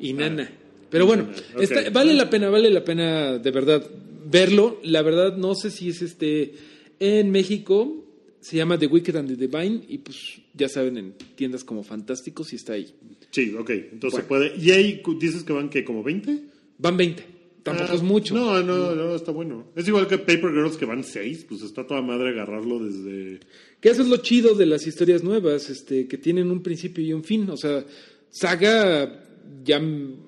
[0.00, 0.50] Inanna.
[0.90, 1.60] Pero bueno, Inanna, ok.
[1.62, 3.86] está- vale la pena, vale la pena de verdad
[4.28, 4.80] verlo.
[4.82, 6.54] La verdad, no sé si es este
[6.98, 8.04] en México.
[8.40, 10.16] Se llama The Wicked and the Divine y pues
[10.54, 12.86] ya saben, en tiendas como Fantásticos y está ahí.
[13.30, 13.70] Sí, ok.
[13.92, 14.56] Entonces puede.
[14.56, 16.38] ¿Y ahí dices que van que como 20?
[16.78, 17.24] Van 20.
[17.62, 18.34] Tampoco Ah, es mucho.
[18.34, 19.66] No, no, no, está bueno.
[19.74, 23.40] Es igual que Paper Girls que van 6, pues está toda madre agarrarlo desde...
[23.80, 27.12] Que eso es lo chido de las historias nuevas, este, que tienen un principio y
[27.12, 27.48] un fin.
[27.50, 27.84] O sea,
[28.30, 29.24] Saga,
[29.64, 29.80] ya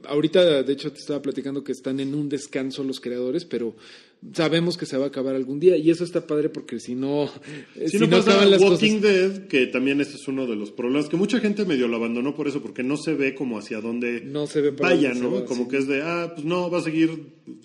[0.06, 3.74] ahorita de hecho te estaba platicando que están en un descanso los creadores, pero
[4.34, 7.24] sabemos que se va a acabar algún día y eso está padre porque si no,
[7.76, 9.02] eh, Si, no, no pasa acaban las Walking cosas.
[9.02, 12.34] Dead, que también ese es uno de los problemas, que mucha gente medio lo abandonó
[12.34, 15.32] por eso, porque no se ve como hacia dónde No se ve para vaya, ¿no?
[15.32, 15.70] va, como sí.
[15.70, 17.10] que es de, ah, pues no, va a seguir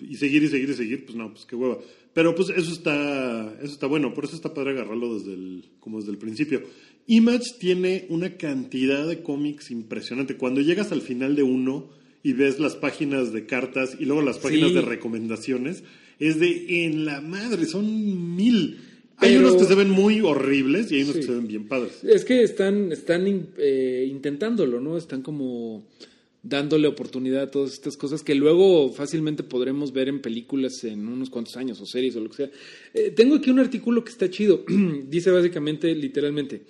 [0.00, 1.78] y seguir y seguir y seguir, pues no, pues qué hueva.
[2.14, 5.98] Pero pues eso está, eso está bueno, por eso está padre agarrarlo desde el, como
[5.98, 6.62] desde el principio.
[7.06, 10.36] Image tiene una cantidad de cómics impresionante.
[10.38, 11.90] Cuando llegas al final de uno
[12.22, 14.74] y ves las páginas de cartas y luego las páginas Sí.
[14.76, 15.84] de recomendaciones,
[16.18, 18.78] es de en la madre, son mil.
[19.18, 21.20] Hay unos que se ven muy horribles y hay unos Sí.
[21.20, 22.04] que se ven bien padres.
[22.04, 23.24] Es que están, están
[23.56, 24.98] eh, intentándolo, ¿no?
[24.98, 25.86] Están como
[26.42, 31.28] dándole oportunidad a todas estas cosas que luego fácilmente podremos ver en películas en unos
[31.30, 32.50] cuantos años o series o lo que sea.
[32.94, 34.64] Eh, tengo aquí un artículo que está chido.
[35.08, 36.62] Dice básicamente, literalmente,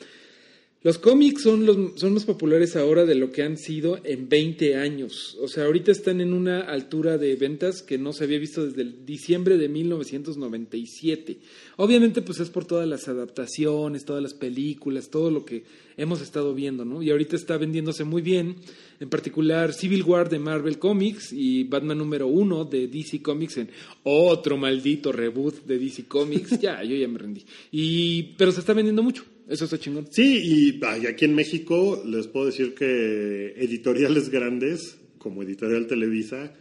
[0.87, 4.77] los cómics son, los, son más populares ahora de lo que han sido en 20
[4.77, 5.37] años.
[5.40, 8.83] O sea, ahorita están en una altura de ventas que no se había visto desde
[8.83, 11.38] el diciembre de 1997.
[11.79, 15.64] Obviamente, pues es por todas las adaptaciones, todas las películas, todo lo que
[15.96, 17.03] hemos estado viendo, ¿no?
[17.03, 18.55] Y ahorita está vendiéndose muy bien,
[19.01, 23.70] en particular Civil War de Marvel Comics y Batman número uno de DC Comics en
[24.05, 26.61] otro maldito reboot de DC Comics.
[26.61, 27.44] ya, yo ya me rendí.
[27.72, 29.25] Y, pero se está vendiendo mucho.
[29.49, 30.07] Eso está chingón.
[30.11, 36.53] Sí, y ay, aquí en México les puedo decir que editoriales grandes, como Editorial Televisa,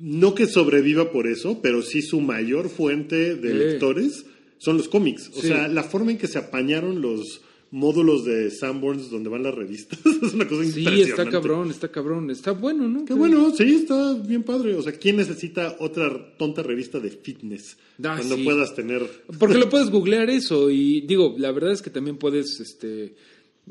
[0.00, 3.54] no que sobreviva por eso, pero sí su mayor fuente de Sí.
[3.58, 4.24] lectores
[4.58, 5.30] son los cómics.
[5.34, 5.48] O Sí.
[5.48, 9.98] sea, la forma en que se apañaron los módulos de Sanborns donde van las revistas
[10.22, 11.02] es una cosa Sí, impresionante.
[11.10, 12.30] está cabrón, está cabrón.
[12.30, 13.04] Está bueno, ¿no?
[13.04, 14.74] Qué bueno, sí, está bien padre.
[14.74, 18.44] O sea, ¿quién necesita otra tonta revista de fitness Ah, cuando sí.
[18.44, 19.02] puedas tener...
[19.38, 23.14] Porque lo puedes googlear eso y digo, la verdad es que también puedes este,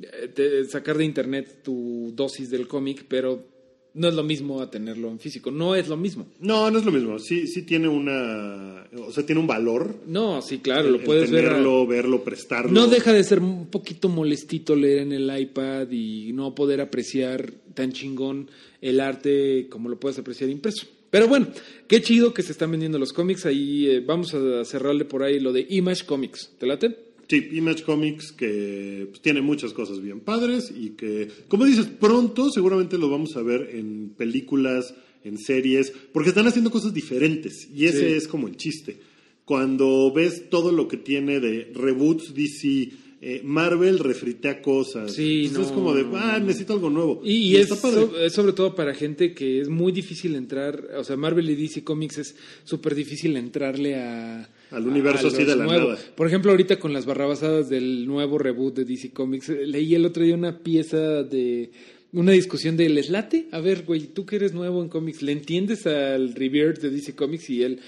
[0.01, 3.56] eh, te- sacar de internet tu dosis del cómic, pero
[3.97, 5.51] no es lo mismo a tenerlo en físico.
[5.51, 6.27] No es lo mismo.
[6.39, 7.19] No, no es lo mismo.
[7.19, 8.85] Sí, sí tiene una...
[9.07, 9.95] O sea, tiene un valor.
[10.07, 11.45] No, sí, claro, el- lo puedes ver.
[11.45, 12.71] tenerlo, verlo, prestarlo.
[12.71, 17.51] No deja de ser un poquito molestito leer en el iPad y no poder apreciar
[17.73, 18.49] tan chingón
[18.81, 20.85] el arte como lo puedes apreciar impreso.
[21.09, 21.47] Pero bueno,
[21.87, 23.45] qué chido que se están vendiendo los cómics.
[23.45, 26.51] Ahí eh, vamos a cerrarle por ahí lo de Image Comics.
[26.59, 27.06] ¿Te late?
[27.29, 32.49] Sí, Image Comics que pues, tiene muchas cosas bien padres y que, como dices, pronto
[32.51, 34.93] seguramente lo vamos a ver en películas,
[35.25, 38.13] en series, porque están haciendo cosas diferentes y ese Sí.
[38.15, 38.97] es como el chiste.
[39.45, 45.13] Cuando ves todo lo que tiene de reboots DC, eh, Marvel refritea cosas.
[45.13, 47.21] Sí, Entonces es como de, ah, necesito algo nuevo.
[47.23, 48.01] Y, y es, está padre.
[48.07, 51.55] so- es sobre todo para gente que es muy difícil entrar, o sea, Marvel y
[51.55, 54.49] DC Comics es súper difícil entrarle a...
[54.71, 55.89] Al universo así de la nuevo.
[55.91, 56.01] nada.
[56.15, 60.05] Por ejemplo, ahorita con las barrabasadas del nuevo reboot de DC Comics, eh, leí el
[60.05, 61.71] otro día una pieza de
[62.13, 63.47] una discusión de ¿les late?
[63.51, 67.15] A ver, güey, tú que eres nuevo en cómics, ¿le entiendes al Rebirth de DC
[67.15, 67.49] Comics?
[67.49, 67.79] Y él,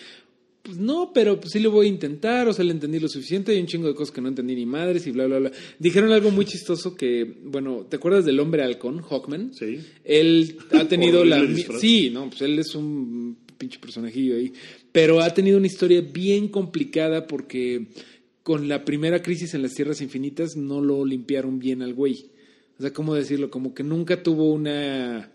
[0.61, 3.53] pues no, pero pues sí lo voy a intentar, o sea, le entendí lo suficiente,
[3.53, 5.51] hay un chingo de cosas que no entendí ni madres y bla, bla, bla.
[5.79, 9.53] Dijeron algo muy chistoso que, bueno, ¿te acuerdas del hombre halcón, Hawkman?
[9.53, 9.79] Sí.
[10.03, 11.41] Él ha tenido la...
[11.79, 14.51] Sí, no, pues él es un pinche personajillo ahí,
[14.91, 17.85] pero ha tenido una historia bien complicada porque
[18.41, 22.25] con la primera crisis en las Tierras Infinitas no lo limpiaron bien al güey.
[22.79, 23.51] O sea, ¿cómo decirlo?
[23.51, 25.29] Como que nunca tuvo una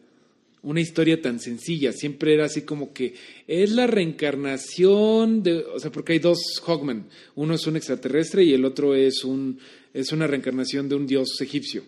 [0.65, 1.93] una historia tan sencilla.
[1.93, 3.15] Siempre era así como que
[3.47, 7.07] es la reencarnación de, o sea, porque hay dos Hogman.
[7.35, 9.59] Uno es un extraterrestre y el otro es un
[9.93, 11.85] es una reencarnación de un dios egipcio.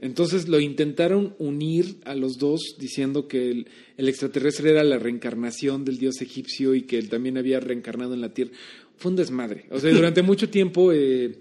[0.00, 5.84] Entonces lo intentaron unir a los dos diciendo que el, el extraterrestre era la reencarnación
[5.84, 8.52] del dios egipcio y que él también había reencarnado en la Tierra.
[8.96, 9.66] Fue un desmadre.
[9.70, 11.38] O sea, durante mucho tiempo eh,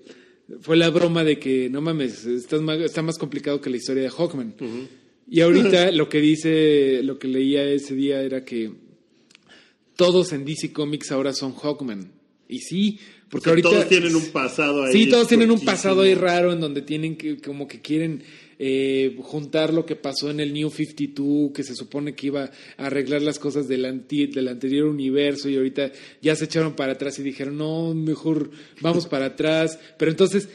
[0.62, 4.04] fue la broma de que, no mames, estás más- está más complicado que la historia
[4.04, 4.56] de Hawkman.
[5.30, 8.72] Y ahorita lo que dice, lo que leía ese día era que
[9.96, 12.12] todos en DC Comics ahora son Hawkman.
[12.48, 13.00] Y sí,
[13.34, 13.70] porque sea, ahorita...
[13.70, 14.94] todos tienen un pasado ahí.
[14.94, 18.24] Sí, todos tienen un pasado ahí raro en donde tienen que, como que quieren
[18.60, 22.44] eh, juntar lo que pasó en el New 52, que se supone que iba
[22.78, 25.92] a arreglar las cosas del, anti- del anterior universo y ahorita
[26.22, 29.80] ya se echaron para atrás y dijeron, no, mejor vamos para atrás.
[29.98, 30.48] Pero entonces,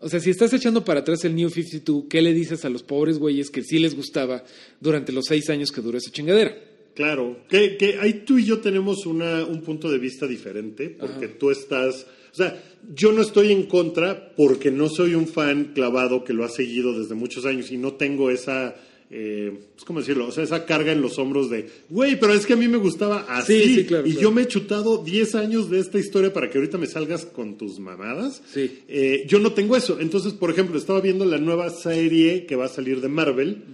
[0.00, 2.82] o sea, si estás echando para atrás el New 52, ¿qué le dices a los
[2.82, 4.44] pobres güeyes que sí les gustaba
[4.80, 6.56] durante los seis años que duró esa chingadera?
[6.94, 11.28] Claro, que, que ahí tú y yo tenemos una, un punto de vista diferente, porque
[11.28, 12.62] tú estás, o sea,
[12.94, 16.98] yo no estoy en contra porque no soy un fan clavado que lo ha seguido
[16.98, 18.74] desde muchos años y no tengo esa,
[19.10, 19.52] eh,
[19.86, 20.28] ¿cómo decirlo?
[20.28, 22.78] O sea, esa carga en los hombros de, güey, pero es que a mí me
[22.78, 23.62] gustaba así.
[23.62, 24.22] Sí, sí, claro, y claro.
[24.22, 27.58] yo me he chutado 10 años de esta historia para que ahorita me salgas con
[27.58, 28.42] tus mamadas.
[28.52, 28.82] Sí.
[28.88, 29.98] Eh, yo no tengo eso.
[30.00, 33.64] Entonces, por ejemplo, estaba viendo la nueva serie que va a salir de Marvel,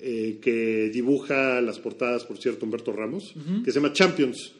[0.00, 4.52] eh, que dibuja las portadas, por cierto, Humberto Ramos, que se llama Champions,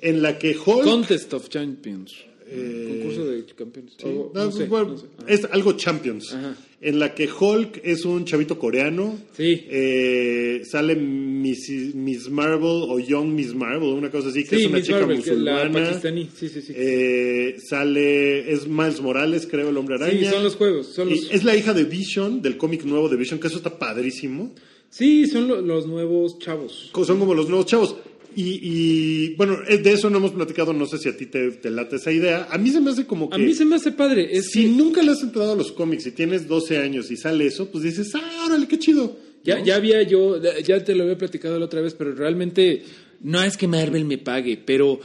[0.00, 0.84] en la que Hulk...
[0.84, 2.29] Contest of Champions.
[2.52, 3.92] Eh, Concurso de campeones.
[3.96, 4.04] Sí.
[4.06, 5.06] O- No, no sé, bueno, no sé.
[5.18, 5.26] Ajá.
[5.32, 6.56] es algo Champions, Ajá.
[6.80, 9.64] en la que Hulk es un chavito coreano, Sí.
[9.70, 14.66] eh, sale Miss, Miss Marvel o Young Miss Marvel, una cosa así, que Sí, es
[14.68, 15.86] una Miss chica Marvel, la musulmana.
[15.88, 16.28] pakistaní.
[16.34, 16.72] Sí, sí, sí.
[16.76, 20.18] Eh, sale, es Miles Morales, creo, el hombre araña.
[20.18, 20.86] Sí, son los juegos.
[20.88, 21.30] Son los...
[21.30, 24.52] es la hija de Vision, del cómic nuevo de Vision, que eso está padrísimo.
[24.88, 26.90] Sí, son lo- los nuevos chavos.
[27.06, 27.94] Son como los nuevos chavos.
[28.34, 31.50] Y, y, bueno, eh, de eso no hemos platicado, no sé si a ti te,
[31.52, 32.48] te late esa idea.
[32.50, 33.34] A mí se me hace como que...
[33.34, 34.28] A mí se me hace padre.
[34.32, 37.16] Es Si que nunca le has entrado a los cómics y tienes 12 años y
[37.16, 39.16] sale eso, pues dices, ah, órale, qué chido.
[39.44, 42.82] ya, ya había yo, ya te lo había platicado la otra vez, pero realmente
[43.20, 45.00] no es que Marvel me pague, pero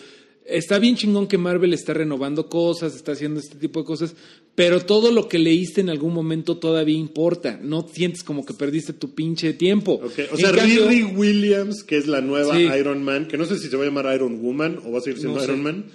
[0.46, 4.16] está bien chingón que Marvel está renovando cosas, está haciendo este tipo de cosas,
[4.56, 7.60] pero todo lo que leíste en algún momento todavía importa.
[7.62, 10.00] No sientes como que perdiste tu pinche tiempo.
[10.02, 12.63] O En sea, cambio- Riri Williams, que es la nueva Sí.
[12.80, 15.02] Iron Man, que no sé si se va a llamar Iron Woman o va a
[15.02, 15.52] seguir siendo No sé.
[15.52, 15.86] Iron Man.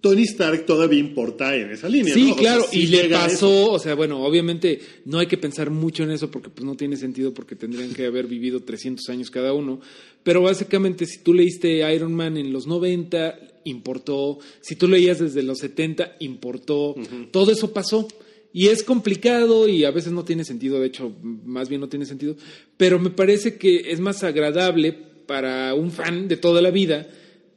[0.00, 2.14] Tony Stark todavía importa en esa línea.
[2.14, 2.34] Sí, ¿no?
[2.34, 5.70] O sea, claro, sí y le pasó, o sea, bueno, obviamente no hay que pensar
[5.70, 9.30] mucho en eso porque pues no tiene sentido porque tendrían que haber vivido 300 años
[9.32, 9.80] cada uno,
[10.22, 15.42] pero básicamente si tú leíste Iron Man en los 90, importó, si tú leías desde
[15.42, 16.94] los 70, importó,
[17.30, 18.08] todo eso pasó.
[18.52, 22.06] Y es complicado y a veces no tiene sentido, de hecho, más bien no tiene
[22.06, 22.36] sentido,
[22.78, 24.92] pero me parece que es más agradable
[25.26, 27.06] para un fan de toda la vida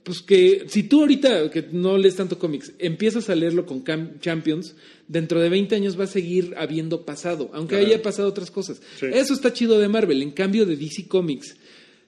[0.03, 4.19] pues que si tú ahorita que no lees tanto cómics, empiezas a leerlo con Cam-
[4.21, 4.73] Champions,
[5.07, 8.81] dentro de 20 años va a seguir habiendo pasado, aunque haya pasado otras cosas.
[8.99, 9.05] Sí.
[9.13, 10.23] Eso está chido de Marvel.
[10.23, 11.55] En cambio de DC Comics,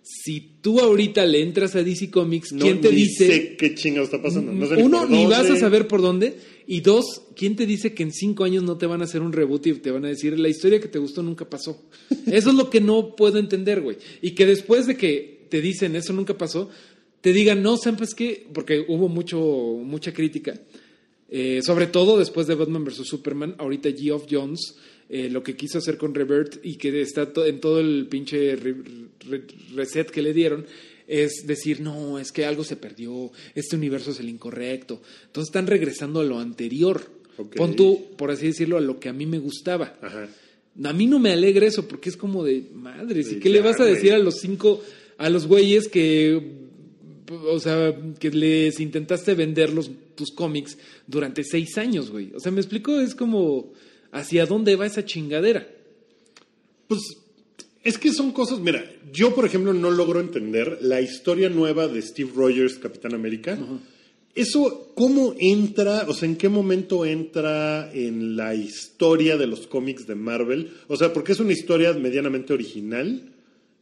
[0.04, 3.28] si tú ahorita le entras a DC Comics, No, ¿quién te ni dice?
[3.28, 4.52] sé qué chingados está pasando.
[4.52, 6.36] No sé Uno, ni vas a saber por dónde.
[6.68, 9.34] Y dos, ¿quién te dice que en cinco años no te van a hacer un
[9.34, 11.84] reboot y te van a decir la historia que te gustó nunca pasó?
[12.28, 13.98] Eso es lo que no puedo entender, güey.
[14.22, 16.70] Y que después de que te dicen eso nunca pasó,
[17.20, 18.48] te digan, no, ¿sabes qué?
[18.54, 19.40] Porque hubo mucho,
[19.84, 20.60] mucha crítica.
[21.30, 23.08] Eh, sobre todo después de Batman vs.
[23.08, 24.76] Superman, ahorita Geoff Jones,
[25.14, 28.56] eh, lo que quiso hacer con Revert y que está to- en todo el pinche
[28.56, 28.76] re-
[29.30, 29.44] re-
[29.76, 30.66] reset que le dieron,
[31.08, 35.02] es decir, no, es que algo se perdió, este universo es el incorrecto.
[35.26, 37.02] Entonces están regresando a lo anterior.
[37.58, 39.98] Pon tú, por así decirlo, a lo que a mí me gustaba.
[40.02, 40.30] Ajá.
[40.84, 43.24] A mí no me alegra eso porque es como de madre.
[43.24, 43.96] Sí, ¿Y qué le vas a güey.
[43.96, 44.82] decir a los cinco,
[45.18, 46.40] a los güeyes que,
[47.50, 52.32] o sea, que les intentaste vender los, tus cómics durante seis años, güey?
[52.36, 53.74] O sea, me explico, es como,
[54.12, 55.68] ¿hacia dónde va esa chingadera?
[56.88, 57.02] Pues
[57.84, 62.02] es que son cosas, mira, yo por ejemplo no logro entender la historia nueva de
[62.02, 63.58] Steve Rogers, Capitán América.
[64.34, 70.08] Eso, ¿cómo entra, o sea, en qué momento entra en la historia de los cómics
[70.08, 70.72] de Marvel?
[70.88, 73.34] O sea, porque es una historia medianamente original.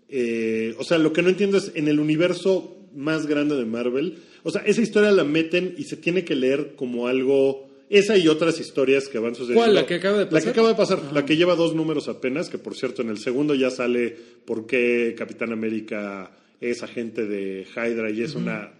[0.08, 4.18] Eh, o sea, lo que no entiendo es en el universo más grande de Marvel,
[4.44, 8.28] o sea, esa historia la meten y se tiene que leer como algo, esa y
[8.28, 9.62] otras historias que van sucediendo.
[9.62, 9.74] ¿Cuál?
[9.76, 10.44] ¿La que acaba de La pasar?
[10.44, 13.18] que acaba de pasar, la que lleva dos números apenas, que por cierto en el
[13.18, 18.72] segundo ya sale por qué Capitán América es agente de Hydra y es una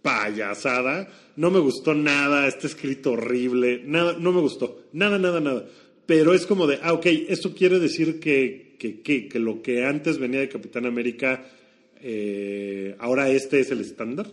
[0.00, 1.08] payasada.
[1.36, 5.66] No me gustó nada, está escrito horrible, nada, no me gustó, nada, nada, nada.
[6.06, 9.84] Pero es como de, ah, ok, esto quiere decir que, que, que, que lo que
[9.84, 11.44] antes venía de Capitán América,
[12.00, 14.32] eh, ahora este es el estándar.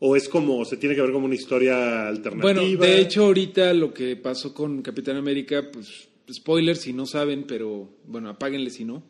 [0.00, 2.52] O es como, se tiene que ver como una historia alternativa.
[2.62, 7.44] Bueno, de hecho, ahorita lo que pasó con Capitán América, pues, spoiler si no saben,
[7.46, 9.02] pero bueno, apáguenle si no.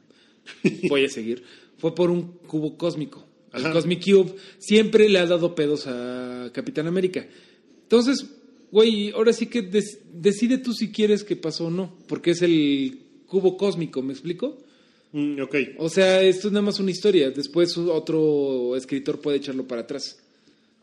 [0.89, 1.43] Voy a seguir.
[1.79, 3.25] Fue por un cubo cósmico.
[3.53, 3.73] El Ajá.
[3.73, 7.27] Cosmic Cube siempre le ha dado pedos a Capitán América.
[7.83, 8.27] Entonces,
[8.71, 12.43] güey, ahora sí que des- decide tú si quieres que pasó o no, porque es
[12.43, 14.59] el cubo cósmico, ¿me explico?
[15.13, 15.55] Mm, ok.
[15.79, 17.31] O sea, esto es nada más una historia.
[17.31, 20.21] Después otro escritor puede echarlo para atrás.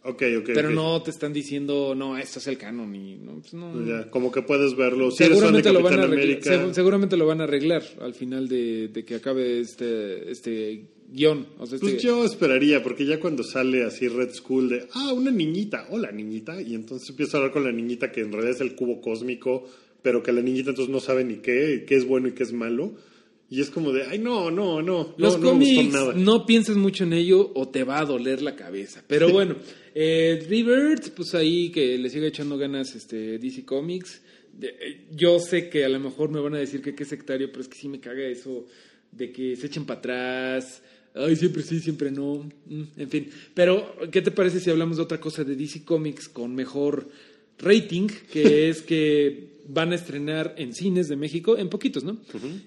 [0.09, 0.49] Ok, ok.
[0.53, 2.95] Pero no te están diciendo, no, esto es el canon.
[2.95, 3.85] Y, no, pues no.
[3.85, 5.11] Ya, como que puedes verlo.
[5.11, 7.83] Si eres fan de seguramente lo van a América, segu- seguramente lo van a arreglar
[8.01, 12.81] al final de, de que acabe este este guion o sea, este- Pues yo esperaría,
[12.83, 17.09] porque ya cuando sale así Red School de, ah, una niñita, hola niñita, y entonces
[17.09, 19.65] empieza a hablar con la niñita que en realidad es el cubo cósmico,
[20.01, 22.53] pero que la niñita entonces no sabe ni qué, qué es bueno y qué es
[22.53, 22.93] malo.
[23.49, 25.15] Y es como de, ay, no, no, no.
[25.17, 26.13] Los no, cómics, no, me gustó nada.
[26.15, 29.03] no pienses mucho en ello o te va a doler la cabeza.
[29.07, 29.55] Pero bueno,
[29.95, 34.21] eh, Rebirth, pues ahí que le siga echando ganas este DC Comics.
[34.61, 37.61] Eh, yo sé que a lo mejor me van a decir que qué sectario, pero
[37.61, 38.65] es que sí me caga eso
[39.11, 40.81] de que se echen para atrás.
[41.15, 42.49] Ay, siempre sí, siempre no.
[42.65, 43.29] Mm, En fin.
[43.53, 47.07] Pero, ¿qué te parece si hablamos de otra cosa de DC Comics con mejor
[47.59, 48.07] rating?
[48.31, 52.17] Que es que van a estrenar en cines de México, en poquitos, ¿no?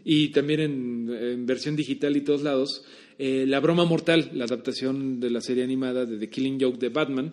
[0.05, 2.85] Y también en, en versión digital y todos lados.
[3.19, 6.89] eh, la Broma Mortal, la adaptación de la serie animada de The Killing Joke de
[6.89, 7.33] Batman.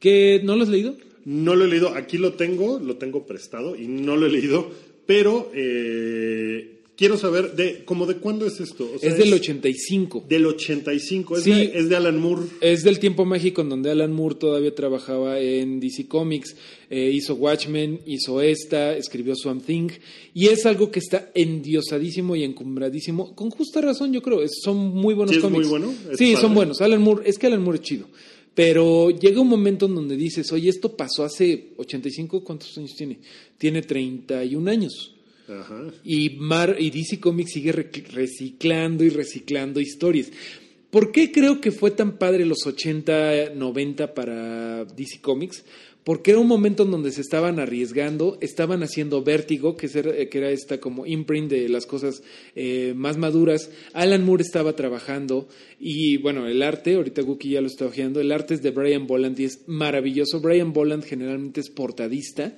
[0.00, 0.96] Que, ¿No lo has leído?
[1.24, 4.70] No lo he leído, aquí lo tengo, lo tengo prestado y no lo he leído,
[5.06, 8.90] pero eh, quiero saber de cómo de cuándo es esto.
[8.94, 10.24] O sea, es del 85.
[10.28, 11.50] Del 85, es, Sí.
[11.50, 12.42] de, es de Alan Moore.
[12.60, 16.56] Es del tiempo mágico en donde Alan Moore todavía trabajaba en DC Comics,
[16.88, 19.88] eh, hizo Watchmen, hizo esta, escribió Swamp Thing,
[20.34, 24.76] y es algo que está endiosadísimo y encumbradísimo, con justa razón yo creo, es- son
[24.94, 25.68] muy buenos ¿Sí es cómics.
[25.68, 25.94] muy bueno?
[26.10, 26.40] ¿Es Sí, padre?
[26.40, 28.06] son buenos, Alan Moore, es que Alan Moore es chido,
[28.54, 33.18] pero llega un momento en donde dices, oye, esto pasó hace 85, ¿cuántos años tiene?
[33.58, 35.12] Tiene 31 años.
[35.48, 35.84] Ajá.
[36.04, 40.30] Y, Mar, y DC Comics sigue rec- reciclando y reciclando historias.
[40.90, 45.64] ¿Por qué creo que fue tan padre los 80, 90 para DC Comics?
[46.04, 50.50] Porque era un momento en donde se estaban arriesgando, estaban haciendo vértigo, que que era
[50.50, 52.22] esta como imprint de las cosas
[52.54, 53.70] eh, más maduras.
[53.92, 55.48] Alan Moore estaba trabajando
[55.80, 59.08] y bueno, el arte, ahorita Guki ya lo está ojeando, el arte es de Brian
[59.08, 60.40] Boland y es maravilloso.
[60.40, 62.54] Brian Boland generalmente es portadista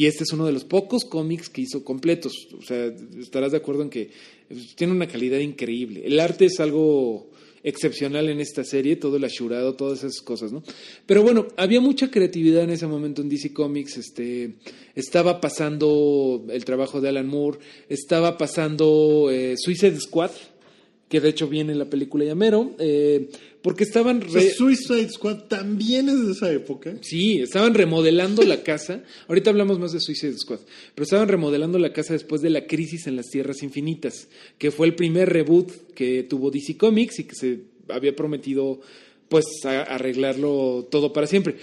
[0.00, 2.48] y este es uno de los pocos cómics que hizo completos.
[2.58, 2.86] O sea,
[3.20, 4.10] estarás de acuerdo en que
[4.48, 6.00] pues, tiene una calidad increíble.
[6.06, 7.28] El arte es algo
[7.62, 10.62] excepcional en esta serie, todo el ashurado, todas esas cosas, ¿no?
[11.04, 14.54] Pero bueno, había mucha creatividad en ese momento en DC Comics, este,
[14.94, 17.58] estaba pasando el trabajo de Alan Moore,
[17.90, 20.30] estaba pasando eh, Suicide Squad,
[21.10, 23.28] que de hecho viene en la película Llamero, eh,
[23.60, 24.22] porque estaban...
[24.22, 26.94] Re- Suicide Squad también es de esa época.
[27.02, 29.02] Sí, estaban remodelando la casa.
[29.28, 30.60] Ahorita hablamos más de Suicide Squad,
[30.94, 34.86] pero estaban remodelando la casa después de la crisis en las Tierras Infinitas, que fue
[34.86, 38.80] el primer reboot que tuvo DC Comics y que se había prometido
[39.28, 41.56] pues a- arreglarlo todo para siempre.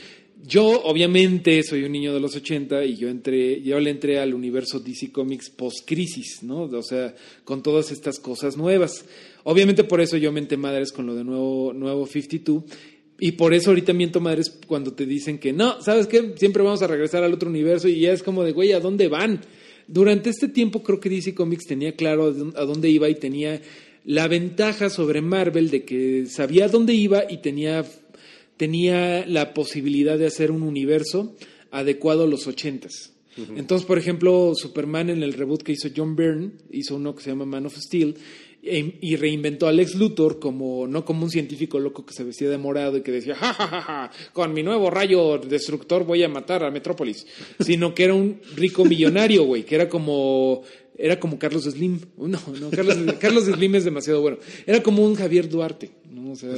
[0.45, 4.35] Yo obviamente soy un niño de los 80 y yo entré yo le entré al
[4.35, 6.61] universo DC Comics post-crisis, ¿no?
[6.65, 9.03] O sea, con todas estas cosas nuevas.
[9.49, 12.63] Obviamente por eso yo menté madres con lo de nuevo nuevo 52
[13.19, 16.33] y por eso ahorita miento madres cuando te dicen que no, ¿sabes qué?
[16.35, 19.07] Siempre vamos a regresar al otro universo y ya es como de, güey, ¿a dónde
[19.07, 19.39] van?
[19.87, 23.61] Durante este tiempo creo que DC Comics tenía claro a dónde- iba y tenía
[24.03, 27.85] la ventaja sobre Marvel de que sabía a dónde iba y tenía,
[28.57, 31.35] tenía la posibilidad de hacer un universo
[31.71, 33.13] adecuado a los ochentas.
[33.55, 37.29] Entonces, por ejemplo, Superman en el reboot que hizo John Byrne hizo uno que se
[37.29, 38.15] llama Man of Steel
[38.69, 42.49] e- y reinventó a Lex Luthor como no como un científico loco que se vestía
[42.49, 46.23] de morado y que decía ja ja ja ja con mi nuevo rayo destructor voy
[46.23, 47.25] a matar a Metrópolis
[47.59, 50.63] sino que era un rico millonario güey que era como
[50.99, 51.99] era como Carlos Slim.
[52.17, 52.27] No
[52.59, 54.37] no Carlos Carlos Slim es demasiado bueno.
[54.65, 56.51] Era como un Javier Duarte no o sea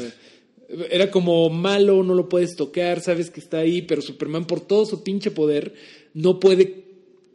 [0.91, 4.85] era como malo, no lo puedes tocar, sabes que está ahí, pero Superman por todo
[4.85, 5.73] su pinche poder
[6.13, 6.88] no puede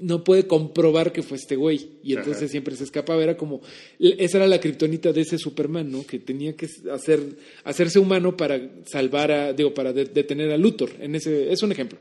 [0.04, 2.48] no puede comprobar que fue este güey y entonces Ajá.
[2.48, 3.60] siempre se escapaba, era como
[3.98, 6.06] esa era la kriptonita de ese Superman, ¿no?
[6.06, 7.20] Que tenía que hacer
[7.64, 11.72] hacerse humano para salvar a digo para de- detener a Luthor, en ese es un
[11.72, 11.98] ejemplo.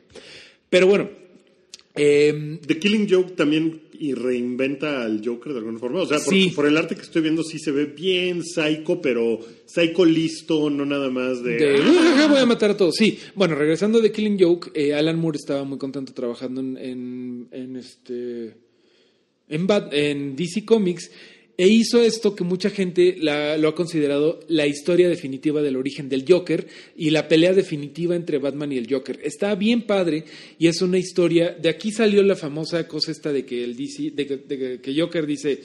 [0.69, 1.09] Pero bueno,
[1.95, 6.01] eh, The Killing Joke también y reinventa al Joker de alguna forma.
[6.01, 6.51] O sea, por, Sí.
[6.55, 10.85] por el arte que estoy viendo sí se ve bien psycho, pero psycho listo, no
[10.85, 11.55] nada más de...
[11.57, 12.23] de, "Ah".
[12.23, 12.95] "Ah, voy a matar a todos.
[12.95, 17.47] Sí, bueno, regresando de Killing Joke, eh, Alan Moore estaba muy contento trabajando en, en,
[17.51, 18.55] en este
[19.49, 21.11] en, Bat- en DC Comics
[21.55, 26.09] e hizo esto que mucha gente la- lo ha considerado la historia definitiva del origen
[26.09, 26.65] del Joker
[26.97, 29.19] y la pelea definitiva entre Batman y el Joker.
[29.23, 30.25] Está bien padre
[30.57, 31.51] y es una historia.
[31.51, 35.61] De aquí salió la famosa cosa esta de que el DC, de que, Joker dice.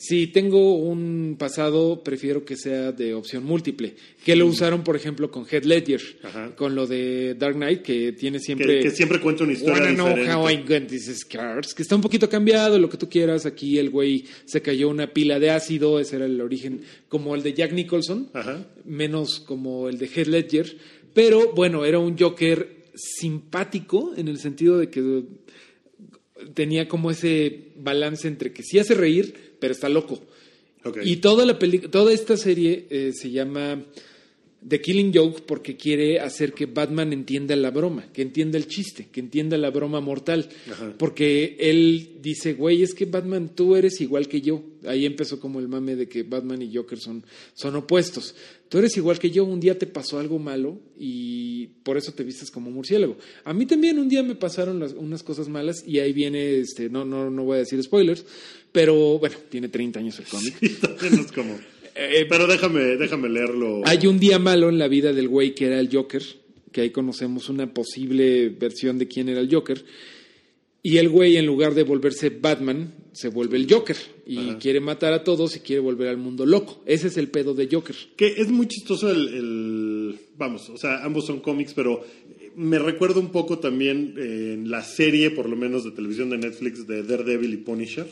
[0.00, 3.96] Si tengo un pasado, prefiero que sea de opción múltiple.
[4.24, 6.54] Que lo usaron, por ejemplo, con Head Ledger, Ajá.
[6.54, 8.78] con lo de Dark Knight, que tiene siempre.
[8.78, 10.34] que, que siempre cuenta una historia Wanna know diferente.
[10.34, 13.44] how I got these scars, que está un poquito cambiado, lo que tú quieras.
[13.44, 17.42] Aquí el güey se cayó una pila de ácido, ese era el origen, como el
[17.42, 18.66] de Jack Nicholson, Ajá.
[18.84, 20.76] menos como el de Heath Ledger.
[21.12, 25.22] Pero bueno, era un Joker simpático en el sentido de que
[26.54, 30.20] tenía como ese balance entre que sí hace reír, pero está loco.
[31.02, 31.58] Y toda la
[31.90, 33.82] toda esta serie eh, se llama
[34.66, 39.06] The Killing Joke porque quiere hacer que Batman entienda la broma, que entienda el chiste,
[39.12, 40.48] que entienda la broma mortal.
[40.70, 40.94] Ajá.
[40.98, 44.62] Porque él dice, güey, es que Batman, tú eres igual que yo.
[44.84, 48.34] Ahí empezó como el mame de que Batman y Joker son, son opuestos.
[48.68, 52.24] Tú eres igual que yo, un día te pasó algo malo y por eso te
[52.24, 53.16] vistes como murciélago.
[53.44, 56.88] A mí también un día me pasaron las- unas cosas malas y ahí viene, este,
[56.90, 58.24] no, no, no voy a decir spoilers,
[58.72, 60.56] pero bueno, tiene 30 años el cómic.
[60.62, 61.56] Es como...
[62.00, 63.82] Eh, Pero déjame, déjame leerlo.
[63.84, 66.22] Hay un día malo en la vida del güey que era el Joker,
[66.70, 69.84] que ahí conocemos una posible versión de quién era el Joker.
[70.80, 73.96] Y el güey, en lugar de volverse Batman, se vuelve el Joker.
[74.26, 74.58] Y Ajá.
[74.58, 76.82] quiere matar a todos y quiere volver al mundo loco.
[76.86, 77.96] Ese es el pedo de Joker.
[78.16, 82.04] Que es muy chistoso el, el- Vamos, o sea, ambos son cómics, pero
[82.54, 86.38] me recuerda un poco también eh, en la serie, por lo menos de televisión de
[86.38, 88.06] Netflix, de Daredevil y Punisher,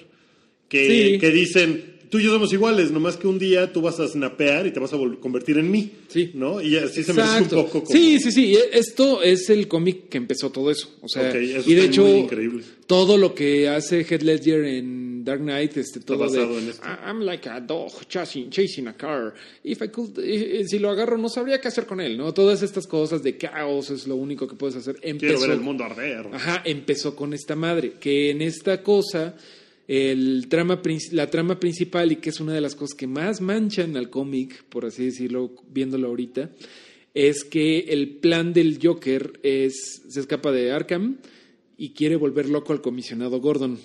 [0.69, 1.19] que, Sí.
[1.21, 4.67] que dicen, tú y yo somos iguales, nomás que un día tú vas a snapear
[4.67, 5.91] y te vas a convertir en mí.
[6.09, 6.31] Sí.
[6.35, 6.61] ¿No?
[6.63, 7.87] Y así se me hace un poco como...
[7.87, 8.55] Sí, sí, sí.
[8.55, 10.89] E- Esto es el cómic que empezó todo eso.
[11.03, 12.63] O sea, Ok, eso y de hecho, increíble.
[12.87, 16.83] todo lo que hace Heath Ledger en Dark Knight, este, todo basado de, en esto.
[16.87, 19.35] "I- I'm like a dog chasing, chasing a car.
[19.65, 22.33] If I could, eh, eh, si lo agarro, no sabría qué hacer con él, ¿no?
[22.33, 24.97] Todas estas cosas de caos es lo único que puedes hacer.
[25.01, 26.27] Quiero ver el mundo arder.
[26.33, 29.35] Ajá, empezó con esta madre, que en esta cosa,
[29.89, 30.81] el trama,
[31.13, 34.65] la trama principal, y que es una de las cosas que más manchan al cómic,
[34.65, 36.51] por así decirlo, viéndolo ahorita,
[37.15, 41.17] es que el plan del Joker es, se escapa de Arkham
[41.79, 43.79] y quiere volver loco al comisionado Gordon.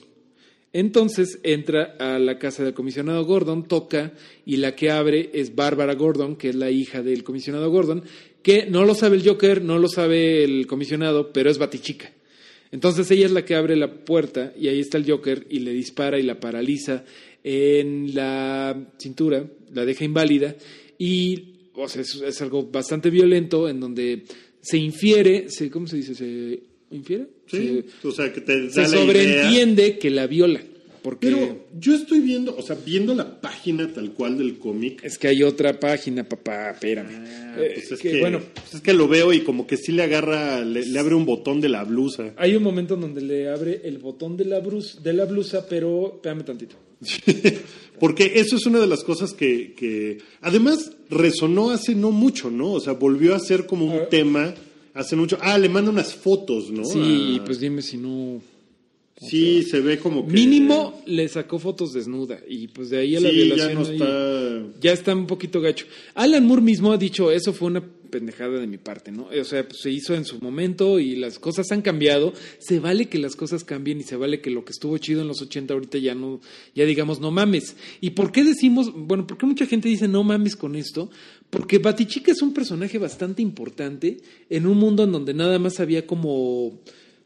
[0.74, 4.14] Entonces entra a la casa del comisionado Gordon, toca
[4.46, 8.04] y la que abre es Bárbara Gordon, que es la hija del comisionado Gordon,
[8.42, 12.12] que no lo sabe el Joker, no lo sabe el comisionado, pero es Batichica.
[12.72, 15.72] Entonces ella es la que abre la puerta y ahí está el Joker y le
[15.74, 17.04] dispara y la paraliza
[17.44, 20.56] en la cintura, la deja inválida
[20.98, 24.24] y o sea, es, es algo bastante violento en donde
[24.62, 26.14] se infiere, se, ¿cómo se dice?
[26.16, 26.60] ¿Se
[26.92, 27.28] infiere?
[27.48, 29.06] Sí, o sea, que te Se, da se la idea.
[29.06, 30.62] sobreentiende que la viola.
[31.04, 35.18] Porque Pero yo estoy viendo, o sea, viendo la página tal cual del cómic, es
[35.18, 37.10] que hay otra página, papá, espérame.
[37.12, 39.78] Ah, Eh, pues es que, que, bueno, pues es que lo veo y como que
[39.78, 42.34] sí le agarra, le, le abre un botón de la blusa.
[42.38, 45.66] hay un momento en donde le abre el botón de la, brus- de la blusa,
[45.68, 46.76] pero espérame tantito.
[48.00, 52.74] Porque eso es una de las cosas que, que además resonó hace no mucho, ¿no?
[52.74, 54.08] O sea, volvió a ser como un Ah.
[54.10, 54.54] tema
[54.94, 55.38] hace mucho.
[55.42, 56.84] Ah, le manda unas fotos, ¿no?
[56.86, 58.42] Sí, Ah, pues dime si no...
[59.28, 60.34] sí, se ve como que...
[60.34, 63.82] Mínimo le sacó fotos desnuda y pues de ahí a la Sí, violación ya no
[63.82, 64.80] está...
[64.82, 65.86] ya está un poquito gacho.
[66.16, 69.28] Alan Moore mismo ha dicho, eso fue una pendejada de mi parte, ¿no?
[69.28, 72.34] O sea, pues, se hizo en su momento y las cosas han cambiado.
[72.60, 75.28] Se vale que las cosas cambien y se vale que lo que estuvo chido en
[75.28, 76.42] los 80 ahorita ya no,
[76.76, 77.76] ya digamos, no mames.
[78.02, 81.10] ¿Y por qué decimos, bueno, por qué mucha gente dice no mames con esto?
[81.50, 84.18] Porque Batichica es un personaje bastante importante
[84.50, 86.80] en un mundo en donde nada más había como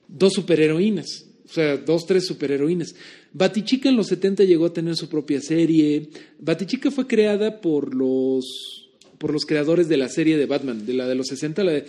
[0.07, 1.25] dos superheroínas.
[1.45, 2.95] O sea, dos, tres superheroínas.
[3.31, 6.09] Batichica en los 70 llegó a tener su propia serie.
[6.39, 8.81] Batichica fue creada por los
[9.17, 11.85] por los creadores de la serie de Batman, de la de los 60, la de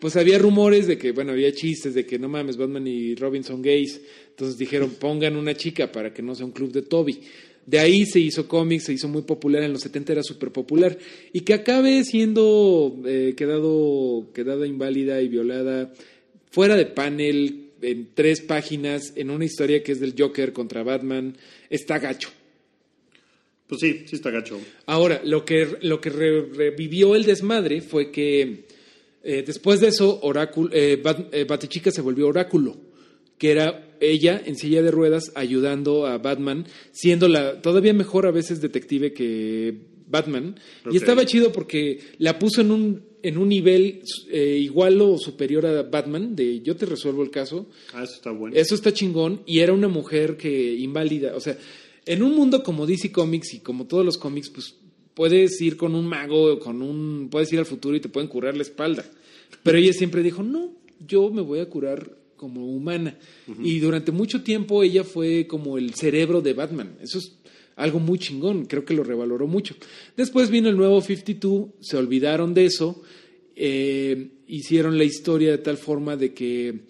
[0.00, 3.44] pues había rumores de que, bueno, había chistes de que no mames, Batman y Robin
[3.44, 4.00] son gays.
[4.30, 7.20] Entonces dijeron, pongan una chica para que no sea un club de Toby.
[7.66, 10.98] De ahí se hizo cómics, se hizo muy popular, en los 70 era súper popular.
[11.32, 15.92] Y que acabe siendo eh, quedado, quedada inválida y violada
[16.50, 21.36] fuera de panel, en tres páginas, en una historia que es del Joker contra Batman,
[21.70, 22.30] está gacho.
[23.66, 24.60] Pues sí, sí está gacho.
[24.86, 28.64] Ahora, lo que, lo que re- revivió el desmadre fue que
[29.22, 32.76] eh, después de eso, Oráculo, eh, Bat- eh, Batichica se volvió Oráculo,
[33.38, 38.30] que era ella en silla de ruedas ayudando a Batman, siendo la todavía mejor a
[38.30, 40.58] veces detective que Batman.
[40.90, 45.66] Y estaba chido porque la puso en un, en un nivel eh, igual o superior
[45.66, 47.68] a Batman, de yo te resuelvo el caso.
[47.92, 48.56] Ah, eso está bueno.
[48.56, 49.42] Eso está chingón.
[49.46, 51.34] Y era una mujer que inválida.
[51.34, 51.56] O sea,
[52.06, 54.76] en un mundo como DC Comics y como todos los cómics, pues
[55.14, 57.28] puedes ir con un mago, o con un.
[57.30, 59.04] Puedes ir al futuro y te pueden curar la espalda.
[59.62, 60.72] Pero ella siempre dijo: No,
[61.06, 63.16] yo me voy a curar como humana.
[63.62, 66.98] Y durante mucho tiempo ella fue como el cerebro de Batman.
[67.00, 67.32] Eso es
[67.76, 68.66] algo muy chingón.
[68.66, 69.74] Creo que lo revaloró mucho.
[70.14, 73.02] Después vino el nuevo 52, se olvidaron de eso.
[73.56, 76.80] eh, hicieron la historia de tal forma de que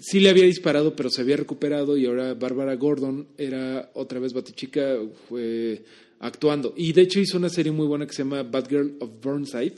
[0.00, 4.32] sí le había disparado, pero se había recuperado y ahora Bárbara Gordon era otra vez
[4.32, 5.82] Batichica fue
[6.20, 6.74] actuando.
[6.76, 9.74] Y de hecho hizo una serie muy buena que se llama Batgirl of Burnside,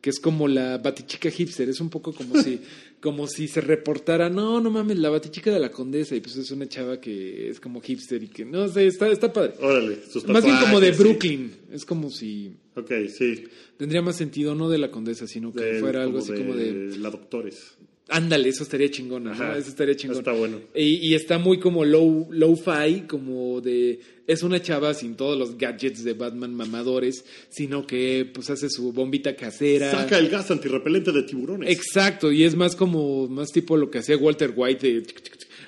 [0.00, 2.60] que es como la batichica hipster, es un poco como si
[3.00, 6.50] como si se reportara, no, no mames, la batichica de la condesa y pues es
[6.50, 9.54] una chava que es como hipster y que no sé, está está padre.
[9.60, 11.02] Órale, sus Más bien como de sí.
[11.02, 13.44] Brooklyn, es como si Ok, sí.
[13.76, 16.96] tendría más sentido no de la condesa, sino que De- fuera algo así como de
[16.98, 17.74] La doctores.
[18.08, 19.32] Ándale, eso estaría chingón, ¿no?
[19.32, 19.56] Ajá.
[19.56, 20.18] eso estaría chingón.
[20.18, 20.60] Está bueno.
[20.74, 24.00] Y, y está muy como low, low-fi, como de...
[24.26, 28.92] Es una chava sin todos los gadgets de Batman mamadores, sino que pues hace su
[28.92, 29.92] bombita casera.
[29.92, 31.70] Saca el gas antirrepelente de tiburones.
[31.70, 35.06] Exacto, y es más como, más tipo lo que hacía Walter White de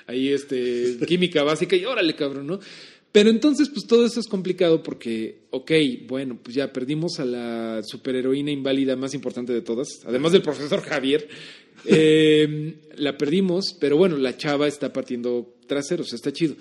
[0.07, 2.59] ahí este, química básica y órale cabrón, ¿no?
[3.11, 5.71] Pero entonces pues todo eso es complicado porque, ok,
[6.07, 10.81] bueno, pues ya perdimos a la superheroína inválida más importante de todas, además del profesor
[10.81, 11.27] Javier,
[11.85, 16.55] eh, la perdimos, pero bueno, la chava está partiendo traseros, está chido.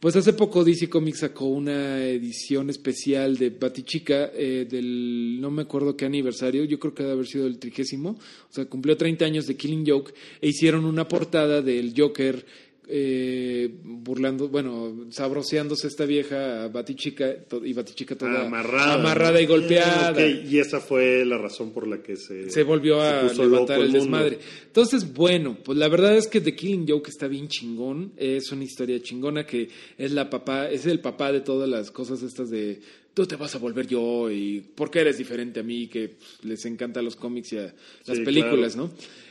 [0.00, 5.62] Pues hace poco DC Comics sacó una edición especial de Batichica eh, del, no me
[5.62, 9.26] acuerdo qué aniversario, yo creo que debe haber sido el trigésimo, o sea, cumplió 30
[9.26, 12.46] años de Killing Joke e hicieron una portada del Joker
[12.92, 18.94] eh, burlando, bueno, sabroseándose esta vieja Batichica y Batichica toda amarrada.
[18.94, 23.28] amarrada y golpeada Y esa fue la razón por la que se, se volvió a
[23.28, 24.38] se levantar el desmadre.
[24.66, 28.12] Entonces, bueno, pues la verdad es que The Killing Joke está bien chingón.
[28.16, 32.22] Es una historia chingona que es la papá, es el papá de todas las cosas
[32.22, 32.80] estas de
[33.14, 36.44] tú te vas a volver yo y por qué eres diferente a mí, que pues,
[36.44, 37.74] les encanta los cómics y a
[38.06, 38.90] las Sí, películas, ¿no?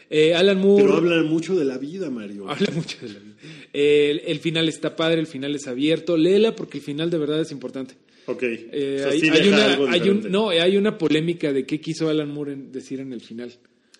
[0.10, 0.84] Eh, Alan Moore.
[0.84, 2.50] Pero hablan mucho de la vida, Mario.
[2.50, 3.29] Habla mucho de la vida.
[3.74, 6.18] El, el final está padre, el final es abierto.
[6.18, 7.96] Léela porque el final de verdad es importante.
[8.26, 8.44] Ok.
[8.44, 11.66] Eh, O sea, hay, sí hay deja una, hay un, no, hay una polémica de
[11.66, 13.52] qué quiso Alan Moore en- decir en el final.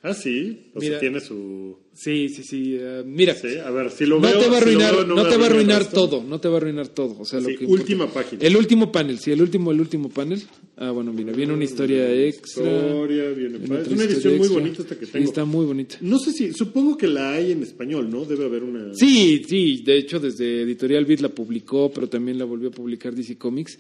[0.02, 0.72] Ah, sí.
[0.76, 0.92] O Mira.
[0.94, 1.78] sea, tiene su.
[1.94, 2.78] Sí, sí, sí.
[2.80, 4.40] eh, mira, Sí, a ver, si lo no veo.
[4.40, 6.40] te va a si lo arruinar, veo, no, me te va a arruinar todo, no
[6.40, 7.18] te va a arruinar todo.
[7.20, 8.42] O sea, lo Sí, que importa- última página.
[8.42, 10.42] El último panel, sí, el último, el último panel.
[10.78, 12.64] Ah, bueno, mira, viene una historia extra.
[12.64, 15.26] Historia, viene Viene Es una edición muy bonita esta que Sí, tengo.
[15.26, 15.98] está muy bonita.
[16.00, 18.24] No sé si, supongo que la hay en español, ¿no?
[18.24, 18.94] Debe haber una.
[18.94, 23.14] Sí, sí, de hecho desde Editorial Beat la publicó, pero también la volvió a publicar
[23.14, 23.78] DC Comics.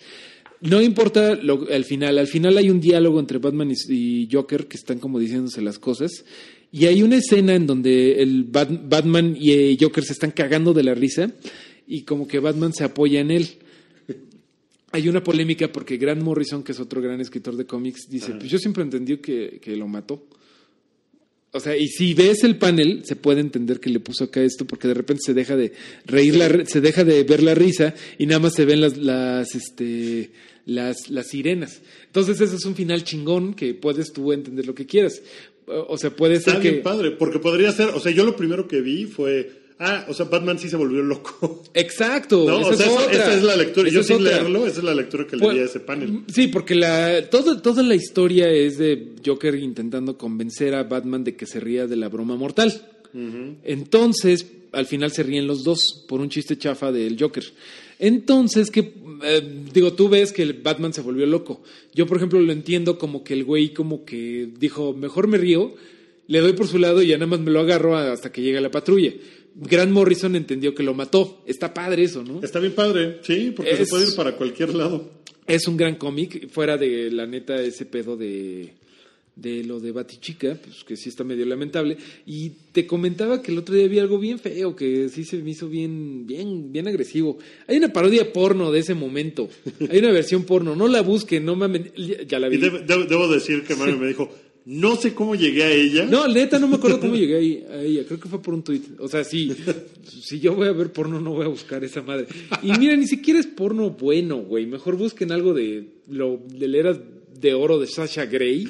[0.61, 3.93] No importa lo, al final, al final hay un diálogo entre Batman y,
[4.23, 6.25] y Joker que están como diciéndose las cosas.
[6.71, 10.73] Y hay una escena en donde el Bat- Batman y eh, Joker se están cagando
[10.73, 11.31] de la risa
[11.87, 13.47] y como que Batman se apoya en él.
[14.91, 18.49] Hay una polémica porque Grant Morrison, que es otro gran escritor de cómics, dice, pues
[18.49, 20.25] yo siempre entendí que, que lo mató.
[21.51, 24.65] O sea, y si ves el panel, se puede entender que le puso acá esto,
[24.65, 25.73] porque de repente se deja de
[26.05, 29.55] reír, la, se deja de ver la risa y nada más se ven las, las,
[29.55, 30.29] este,
[30.65, 31.81] las, las sirenas.
[32.05, 35.23] Entonces, ese es un final chingón que puedes tú entender lo que quieras.
[35.65, 36.81] O sea, puede Está ser bien que.
[36.81, 37.89] padre, porque podría ser.
[37.89, 39.58] O sea, yo lo primero que vi fue.
[39.81, 41.63] Ah, o sea, Batman sí se volvió loco.
[41.73, 42.43] Exacto.
[42.45, 42.59] ¿No?
[42.59, 43.87] esa o sea, es eso- esa es la lectura.
[43.87, 46.23] Esa Yo sin leerlo, esa es la lectura que le Pues, di a ese panel.
[46.27, 51.35] Sí, porque la, todo, toda la historia es de Joker intentando convencer a Batman de
[51.37, 52.73] que se ría de la broma mortal.
[53.63, 57.43] Entonces, al final se ríen los dos por un chiste chafa del Joker.
[57.99, 61.61] Entonces, que eh, digo, tú ves que el Batman se volvió loco.
[61.93, 65.73] Yo, por ejemplo, lo entiendo como que el güey como que dijo, mejor me río,
[66.27, 68.61] le doy por su lado y ya nada más me lo agarro hasta que llega
[68.61, 69.13] la patrulla.
[69.61, 71.41] Grant Morrison entendió que lo mató.
[71.45, 72.41] Está padre eso, ¿no?
[72.43, 75.09] Está bien padre, sí, porque se puede ir para cualquier lado.
[75.47, 78.69] Es un gran cómic, fuera de la neta ese pedo de,
[79.35, 81.97] de lo de Batichica, pues que sí está medio lamentable.
[82.27, 85.49] Y te comentaba que el otro día vi algo bien feo, que sí se me
[85.49, 87.39] hizo bien, bien, bien agresivo.
[87.67, 89.49] Hay una parodia porno de ese momento.
[89.89, 91.91] Hay una versión porno, no la busquen, no mames,
[92.27, 92.57] ya- la Y vi.
[92.67, 94.29] deb- debo decir que Mario me dijo,
[94.65, 96.05] no sé cómo llegué a ella.
[96.05, 98.03] No, neta, no me acuerdo cómo llegué ahí, a ella.
[98.05, 98.83] Creo que fue por un tuit.
[98.99, 99.51] O sea, sí,
[100.21, 102.27] si yo voy a ver porno, no voy a buscar esa madre.
[102.61, 104.65] Y mira, ni siquiera es porno bueno, güey.
[104.65, 107.01] Mejor busquen algo de lo de la era
[107.39, 108.67] de oro de Sasha Grey.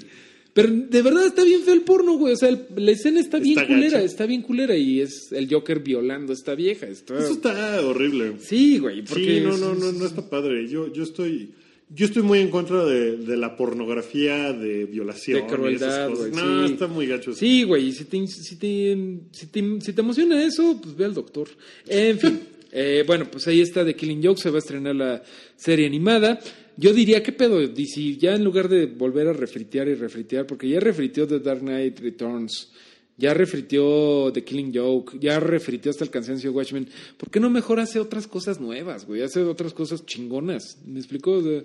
[0.52, 2.34] Pero de verdad está bien feo el porno, güey.
[2.34, 4.04] O sea, el- la escena está bien Está culera, gacha.
[4.06, 4.76] está bien culera.
[4.76, 6.88] Y es el Joker violando a esta vieja.
[6.88, 7.18] Está...
[7.20, 8.34] Eso está horrible.
[8.40, 9.04] Sí, güey.
[9.04, 10.68] Porque Sí, no, no, no, no está padre.
[10.68, 11.52] Yo, yo estoy,
[11.92, 15.40] yo estoy muy en contra de, de la pornografía de violación.
[15.40, 16.32] De y crueldad, güey.
[16.32, 16.74] No, sí.
[16.74, 17.32] está muy gacho.
[17.32, 17.40] eso.
[17.40, 17.88] Sí, güey.
[17.88, 18.98] y Si te, si, te,
[19.32, 21.50] si, te, si te emociona eso, pues ve al doctor.
[21.88, 22.40] En fin.
[22.72, 24.40] eh, bueno, pues ahí está The Killing Joke.
[24.40, 25.24] Se va a estrenar la
[25.56, 26.40] serie animada.
[26.78, 27.60] Yo diría, ¿qué pedo?
[27.60, 28.18] DC?
[28.18, 32.00] Ya en lugar de volver a refritear y refritear, porque ya refriteó The Dark Knight
[32.00, 32.72] Returns.
[33.20, 36.88] Ya refritió The Killing Joke, ya refritió hasta el cansancio Watchmen.
[37.18, 39.22] ¿Por qué no mejor hace otras cosas nuevas, güey?
[39.22, 40.78] Hace otras cosas chingonas.
[40.86, 41.34] ¿Me explico?
[41.34, 41.62] O sea,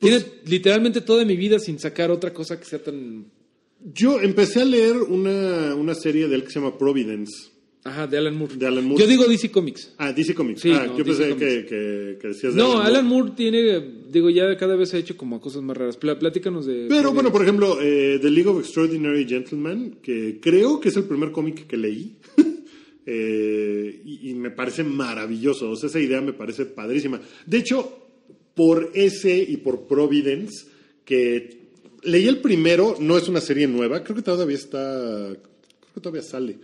[0.00, 3.26] tiene literalmente toda mi vida sin sacar otra cosa que sea tan...
[3.94, 7.48] Yo empecé a leer una, una serie de él que se llama Providence.
[7.84, 8.56] Ajá, de Alan Moore.
[8.56, 9.02] De Alan Moore.
[9.02, 9.94] Yo digo DC Comics.
[9.98, 10.60] Ah, DC Comics.
[10.60, 13.22] Sí, ah, no, yo DC pensé que, que, que decías de No, Alan Alan Moore.
[13.30, 15.96] Moore tiene, digo, ya cada vez ha hecho como cosas más raras.
[15.96, 16.86] Pla- platícanos de...
[16.88, 21.04] Pero bueno, por ejemplo, eh, The League of Extraordinary Gentlemen, que creo que es el
[21.04, 22.16] primer cómic que leí.
[23.10, 25.70] Eh, y, y me parece maravilloso.
[25.70, 27.18] O sea, esa idea me parece padrísima.
[27.46, 28.06] De hecho,
[28.54, 30.66] por ese y por Providence,
[31.06, 31.70] que
[32.02, 36.20] leí el primero, no es una serie nueva, creo que todavía está, creo que todavía
[36.20, 36.58] sale.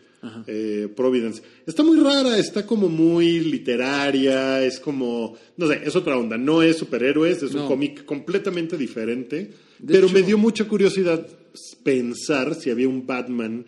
[0.47, 1.43] Eh, Providence.
[1.67, 6.63] Está muy rara, está como muy literaria, es como, no sé, es otra onda, no
[6.63, 11.27] es superhéroes, es un cómic completamente diferente, De pero hecho- me dio mucha curiosidad
[11.83, 13.67] pensar si había un Batman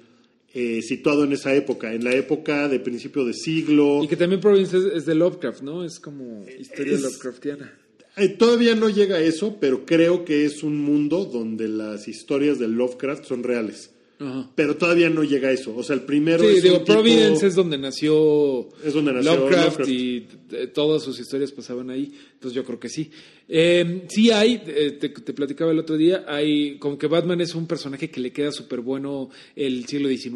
[0.55, 4.01] eh, situado en esa época, en la época de principio de siglo.
[4.03, 5.85] Y que también Providence es, es de Lovecraft, ¿no?
[5.85, 7.73] Es como historia Es- Lovecraftiana.
[8.17, 12.59] Eh, todavía no llega a eso, pero creo que es un mundo donde las historias
[12.59, 13.91] de Lovecraft son reales.
[14.19, 14.51] Ajá.
[14.55, 15.75] Pero todavía no llega a eso.
[15.77, 19.13] O sea, el primero Sí, es digo, un tipo- Providence es donde nació, Es donde
[19.13, 19.91] nació Lovecraft, Lovecraft.
[19.91, 22.13] y eh, todas sus historias pasaban ahí.
[22.35, 23.11] Entonces yo creo que sí.
[23.49, 27.55] Eh, sí hay, eh, te, te platicaba el otro día, hay como que Batman es
[27.55, 30.35] un personaje que le queda súper bueno el siglo XIX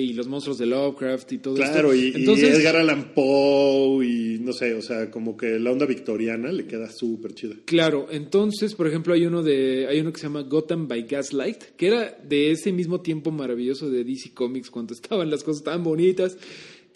[0.00, 2.02] y los monstruos de Lovecraft y todo Claro, esto.
[2.06, 5.84] y, y Entonces, Edgar Allan Poe y no sé, o sea, como que la onda
[5.84, 7.56] victoriana le queda súper chida.
[7.66, 11.62] Claro, entonces, por ejemplo, hay uno de hay uno que se llama Gotham by Gaslight,
[11.76, 15.82] que era de ese mismo tiempo maravilloso de DC Comics cuando estaban las cosas tan
[15.84, 16.38] bonitas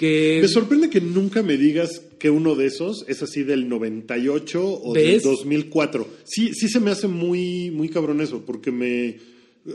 [0.01, 4.81] que Me sorprende que nunca me digas que uno de esos es así del 98
[4.83, 5.25] o del ¿Ves?
[5.25, 6.09] 2004.
[6.25, 9.19] Sí, sí se me hace muy, muy cabrón eso, porque me...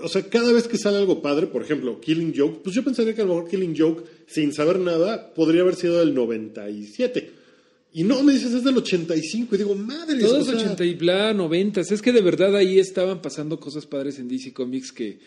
[0.01, 3.13] O sea, cada vez que sale algo padre, por ejemplo, Killing Joke, pues yo pensaría
[3.13, 7.29] que a lo mejor Killing Joke, sin saber nada, podría haber sido del 97.
[7.93, 9.53] Y no, me dices, es del 85.
[9.53, 11.81] Y digo, madre Todos 80 y bla, 90.
[11.81, 15.19] Es que de verdad ahí estaban pasando cosas padres en DC Comics que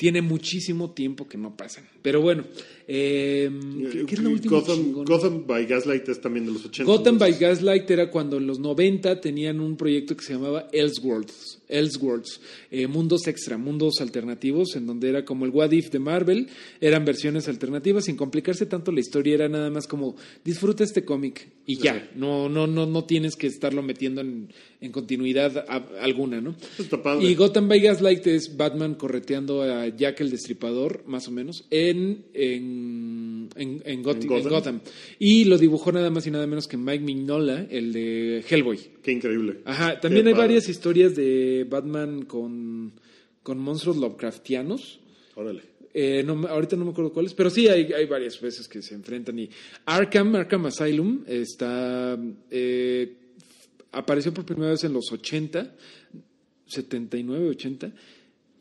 [0.00, 1.86] tiene muchísimo tiempo que no pasan.
[2.00, 2.44] Pero bueno,
[2.92, 3.48] eh,
[3.92, 5.04] ¿qué, qué es lo último Gotham?
[5.04, 6.90] Gotham by Gaslight es también de los 80.
[6.90, 11.60] Gotham by Gaslight era cuando en los 90 tenían un proyecto que se llamaba Elseworlds,
[11.68, 12.40] Elseworlds
[12.72, 16.48] eh, mundos extra, mundos alternativos, en donde era como el What If de Marvel,
[16.80, 21.48] eran versiones alternativas, sin complicarse tanto la historia, era nada más como disfruta este cómic
[21.66, 24.48] y ya, no, no, no, no tienes que estarlo metiendo en,
[24.80, 26.56] en continuidad a- alguna, ¿no?
[26.76, 27.24] Está padre.
[27.24, 32.24] Y Gotham by Gaslight es Batman correteando a Jack el Destripador, más o menos, en,
[32.34, 32.79] en,
[33.56, 34.42] en, en Gothi- En Gotham.
[34.46, 34.80] en Gotham.
[35.18, 38.78] Y lo dibujó nada más y nada menos que Mike Mignola, el de Hellboy.
[39.02, 39.60] Qué increíble.
[39.64, 40.46] Ajá, también Qué hay padre.
[40.48, 42.92] varias historias de Batman con,
[43.42, 45.00] con monstruos Lovecraftianos.
[45.34, 45.62] Órale.
[45.92, 48.94] Eh, no ahorita no me acuerdo cuáles, pero sí hay, hay varias veces que se
[48.94, 49.36] enfrentan.
[49.40, 49.50] Y
[49.86, 52.16] Arkham, Arkham Asylum, está
[52.50, 53.12] eh,
[53.90, 55.74] apareció por primera vez en los 80,
[56.66, 57.92] 79, 80.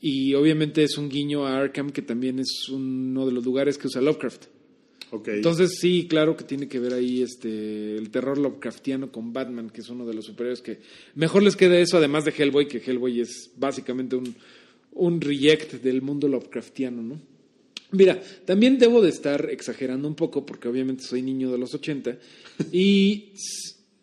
[0.02, 3.88] Y obviamente es un guiño a Arkham, que también es uno de los lugares que
[3.88, 4.46] usa Lovecraft.
[5.12, 9.82] Entonces sí, claro que tiene que ver ahí este el terror Lovecraftiano con Batman, que
[9.82, 10.80] es uno de los superhéroes que
[11.16, 14.36] mejor les queda eso, además de Hellboy, que Hellboy es básicamente un,
[14.94, 17.20] un reject del mundo Lovecraftiano, ¿no?
[17.92, 22.20] Mira, también debo de estar exagerando un poco, porque obviamente soy niño de los 80,
[22.72, 23.32] y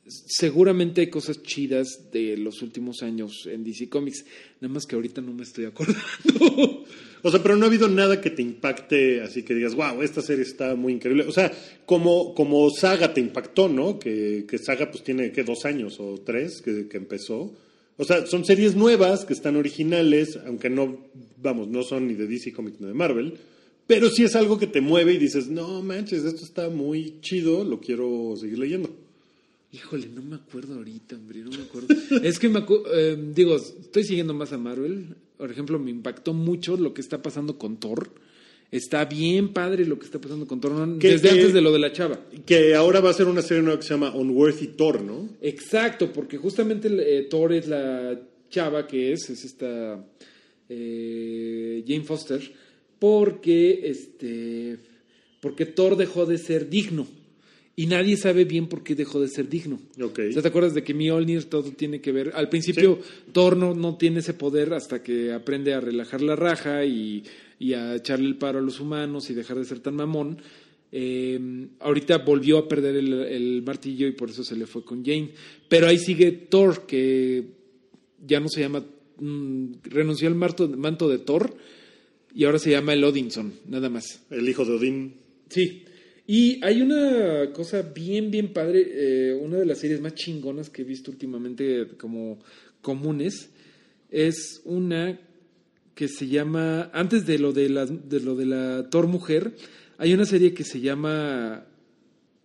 [0.09, 4.25] seguramente hay cosas chidas de los últimos años en DC Comics,
[4.61, 6.85] nada más que ahorita no me estoy acordando.
[7.23, 10.23] O sea, pero no ha habido nada que te impacte, así que digas, wow, esta
[10.23, 11.25] serie está muy increíble.
[11.27, 11.51] O sea,
[11.85, 13.99] como, como Saga te impactó, ¿no?
[13.99, 15.43] Que, que Saga pues tiene, ¿qué?
[15.43, 17.53] Dos años o tres que, que empezó.
[17.97, 20.99] O sea, son series nuevas que están originales, aunque no,
[21.43, 23.35] vamos, no son ni de DC Comics ni de Marvel.
[23.89, 27.65] Pero sí es algo que te mueve y dices, no manches, esto está muy chido,
[27.65, 29.06] lo quiero seguir leyendo.
[29.77, 31.89] Híjole, no me acuerdo ahorita, hombre, no me acuerdo.
[32.23, 35.15] es que me acu- eh, digo, estoy siguiendo más a Marvel.
[35.37, 38.11] Por ejemplo, me impactó mucho lo que está pasando con Thor.
[38.71, 40.99] Está bien padre lo que está pasando con Thor, ¿no?
[40.99, 42.19] Que- desde que- antes de lo de la chava.
[42.47, 45.29] Que ahora va a ser una serie nueva que se llama Unworthy Thor, ¿no?
[45.43, 48.19] Exacto, porque justamente eh, Thor es la
[48.51, 50.03] chava que es, es esta
[50.69, 52.41] eh, Jane Foster,
[52.99, 54.79] porque este,
[55.41, 57.07] porque Thor dejó de ser digno
[57.79, 59.79] y nadie sabe bien por qué dejó de ser digno.
[60.01, 60.21] Ok.
[60.31, 62.33] O sea, ¿Te acuerdas de que Mjolnir todo tiene que ver?
[62.35, 62.99] Al principio
[63.33, 67.23] Thor no, no tiene ese poder hasta que aprende a relajar la raja y,
[67.59, 70.39] y a echarle el paro a los humanos y dejar de ser tan mamón.
[70.91, 75.05] Eh, ahorita volvió a perder el, el martillo y por eso se le fue con
[75.05, 75.33] Jane.
[75.69, 77.45] Pero ahí sigue Thor, que
[78.27, 78.83] ya no se llama,
[79.21, 81.55] mm, renunció al manto, manto de Thor
[82.35, 84.23] y ahora se llama el Odinson, nada más.
[84.31, 85.15] El hijo de Odín.
[85.51, 85.85] Sí.
[86.27, 90.83] Y hay una cosa bien, bien padre, eh, una de las series más chingonas que
[90.83, 92.39] he visto últimamente como
[92.83, 93.51] comunes,
[94.11, 95.21] es una
[95.95, 99.55] que se llama, antes de lo de la, de lo de la Thor mujer,
[99.99, 101.65] hay una serie que se llama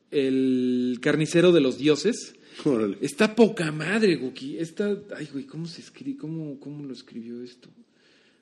[0.09, 2.35] El carnicero de los dioses.
[2.63, 2.97] Órale.
[3.01, 4.57] Está poca madre, Guki.
[4.57, 6.19] Está, ay, güey, ¿cómo se escribe?
[6.19, 7.69] ¿Cómo, cómo lo escribió esto?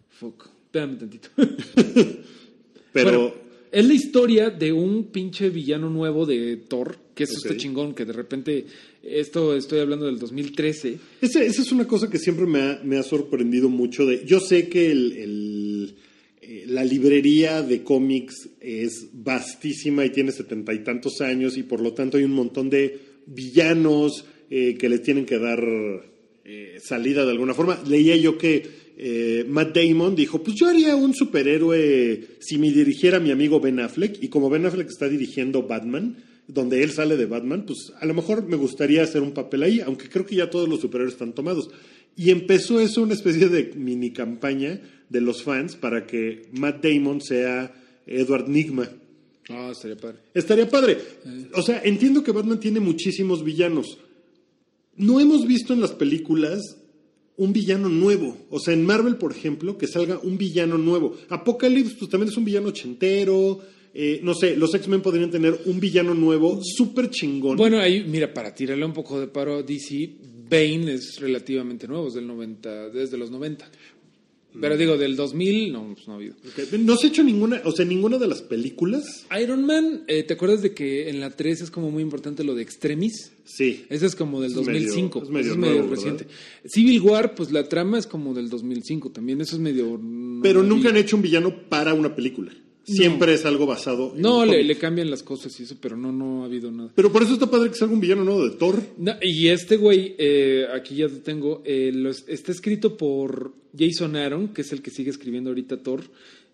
[0.10, 0.50] Fuck.
[0.66, 1.30] Espérame tantito.
[2.94, 7.58] Pero Bueno, es la historia de un pinche villano nuevo de Thor, que es este
[7.58, 8.66] chingón, que de repente,
[9.04, 10.98] esto estoy hablando del 2013.
[11.22, 14.06] esa, esa es una cosa que siempre me ha, me ha sorprendido mucho.
[14.06, 15.96] De, yo sé que el, el,
[16.42, 21.80] eh, la librería de cómics es vastísima y tiene setenta y tantos años y por
[21.80, 22.98] lo tanto hay un montón de
[23.28, 25.64] villanos eh, que les tienen que dar
[26.44, 27.80] eh, salida de alguna forma.
[27.88, 33.22] Leía yo que eh, Matt Damon dijo, pues yo haría un superhéroe si me dirigiera
[33.22, 36.18] mi amigo Ben Affleck y como Ben Affleck está dirigiendo Batman,
[36.50, 39.80] donde él sale de Batman, pues a lo mejor me gustaría hacer un papel ahí,
[39.80, 41.70] aunque creo que ya todos los superhéroes están tomados.
[42.18, 47.22] Y empezó eso una especie de mini campaña de los fans para que Matt Damon
[47.22, 47.74] sea
[48.06, 48.90] Edward Nigma.
[49.48, 50.18] Ah, estaría padre.
[50.34, 50.98] Estaría padre.
[51.54, 53.98] O sea, entiendo que Batman tiene muchísimos villanos.
[54.98, 56.79] No hemos visto en las películas
[57.40, 58.38] un villano nuevo.
[58.50, 61.16] O sea, en Marvel, por ejemplo, que salga un villano nuevo.
[61.30, 63.60] Apocalypse, pues también es un villano ochentero.
[63.94, 67.58] Eh, no sé, los X-Men podrían tener un villano nuevo súper chingón.
[67.58, 70.18] Bueno, ahí, mira, para tirarle un poco de paro a DC,
[70.50, 73.70] Bane es relativamente nuevo, es del 90, desde los 90.
[74.60, 76.34] Pero digo, del 2000, no, pues no ha habido.
[76.44, 79.26] Ok, No se ha hecho ninguna, o sea, ninguna de las películas.
[79.42, 82.56] Iron Man, eh, ¿te acuerdas de que en la 3 es como muy importante lo
[82.56, 83.32] de Extremis?
[83.46, 83.86] Sí.
[83.90, 85.24] Ese es como del Es medio- 2005.
[85.24, 86.26] es medio es medio nuevo, reciente.
[86.66, 89.40] Civil War, pues la trama es como del 2005 también.
[89.42, 90.00] Eso es medio.
[90.42, 92.52] Pero no, nunca han hecho un villano para una película.
[92.94, 96.12] Siempre es algo basado en No, le, le cambian las cosas y eso, pero no,
[96.12, 96.92] no ha habido nada.
[96.96, 98.82] Pero por eso está padre que salga un villano nuevo de Thor.
[98.98, 104.16] No, y este güey, eh, aquí ya lo tengo, eh, los- está escrito por Jason
[104.16, 106.02] Aaron, que es el que sigue escribiendo ahorita Thor.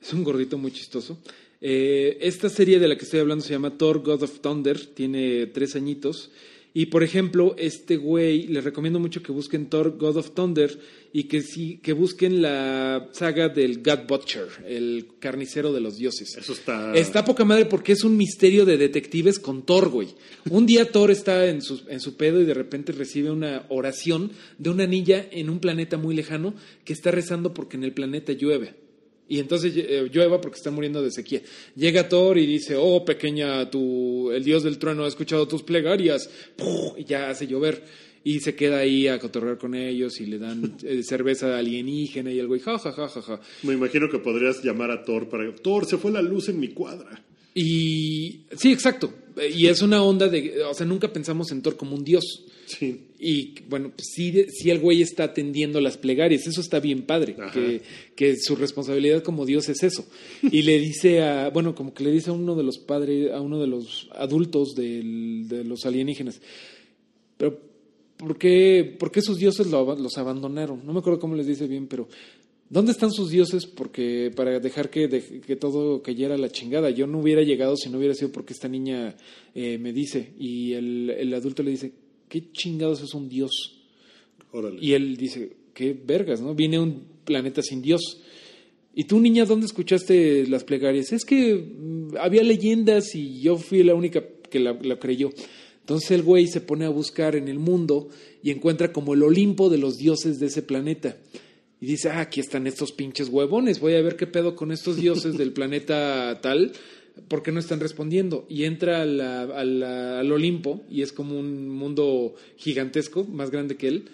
[0.02, 1.18] Es un gordito muy chistoso.
[1.62, 5.48] Eh, esta serie de la que estoy hablando se llama Thor God of Thunder, tiene
[5.48, 6.30] tres añitos.
[6.78, 10.78] Y por ejemplo, este güey, les recomiendo mucho que busquen Thor God of Thunder
[11.14, 16.36] y que sí, que busquen la saga del God Butcher, el carnicero de los dioses.
[16.36, 16.94] Eso está.
[16.94, 20.10] Está poca madre porque es un misterio de detectives con Thor, güey.
[20.50, 24.34] Un día Thor está en su, en su pedo y de repente recibe una oración
[24.58, 28.34] de una niña en un planeta muy lejano que está rezando porque en el planeta
[28.34, 28.85] llueve.
[29.28, 31.42] Y entonces eh, llueva porque está muriendo de sequía.
[31.76, 36.30] Llega Thor y dice, oh pequeña, tu, el dios del trueno ha escuchado tus plegarias.
[36.56, 36.98] ¡Puf!
[36.98, 37.84] Y ya hace llover.
[38.24, 42.40] Y se queda ahí a cotorrear con ellos y le dan eh, cerveza alienígena y
[42.40, 43.40] el güey, ja, ja, ja, ja, ja.
[43.64, 45.54] Me imagino que podrías llamar a Thor para.
[45.56, 47.24] Thor, se fue la luz en mi cuadra.
[47.54, 49.14] Y sí, exacto.
[49.54, 52.46] Y es una onda de, o sea, nunca pensamos en Thor como un dios.
[52.66, 53.02] Sí.
[53.20, 57.36] Y bueno, pues sí, sí el güey está atendiendo las plegarias, eso está bien padre,
[57.54, 57.82] que,
[58.16, 60.06] que su responsabilidad como Dios es eso.
[60.42, 63.40] Y le dice a, bueno, como que le dice a uno de los padres, a
[63.42, 66.42] uno de los adultos del- de los alienígenas,
[67.38, 67.60] pero
[68.18, 70.86] ¿por qué, por qué sus dioses lo los abandonaron?
[70.86, 72.08] No me acuerdo cómo les dice bien, pero
[72.70, 73.66] ¿dónde están sus dioses?
[73.66, 76.90] Porque para dejar que, de- que todo cayera a la chingada.
[76.90, 79.16] Yo no hubiera llegado si no hubiera sido porque esta niña
[79.54, 80.32] eh, me dice.
[80.40, 81.92] Y el, el adulto le dice,
[82.36, 83.78] ¿qué chingados es un dios?
[84.52, 84.78] Órale.
[84.82, 86.54] Y él dice, qué vergas, ¿no?
[86.54, 88.22] Viene un planeta sin Dios.
[88.94, 91.14] ¿Y tú, niña, dónde escuchaste las plegarias?
[91.14, 95.30] Es que mm, había leyendas y yo fui la única que la, la creyó.
[95.80, 98.10] Entonces el güey se pone a buscar en el mundo
[98.44, 101.18] y encuentra como el Olimpo de los dioses de ese planeta.
[101.80, 104.98] Y dice, ah, aquí están estos pinches huevones, voy a ver qué pedo con estos
[104.98, 106.74] dioses del planeta tal,
[107.28, 108.46] ¿por qué no están respondiendo?
[108.50, 109.42] Y entra a la-
[110.20, 114.06] al Olimpo y es como un mundo gigantesco, más grande que él,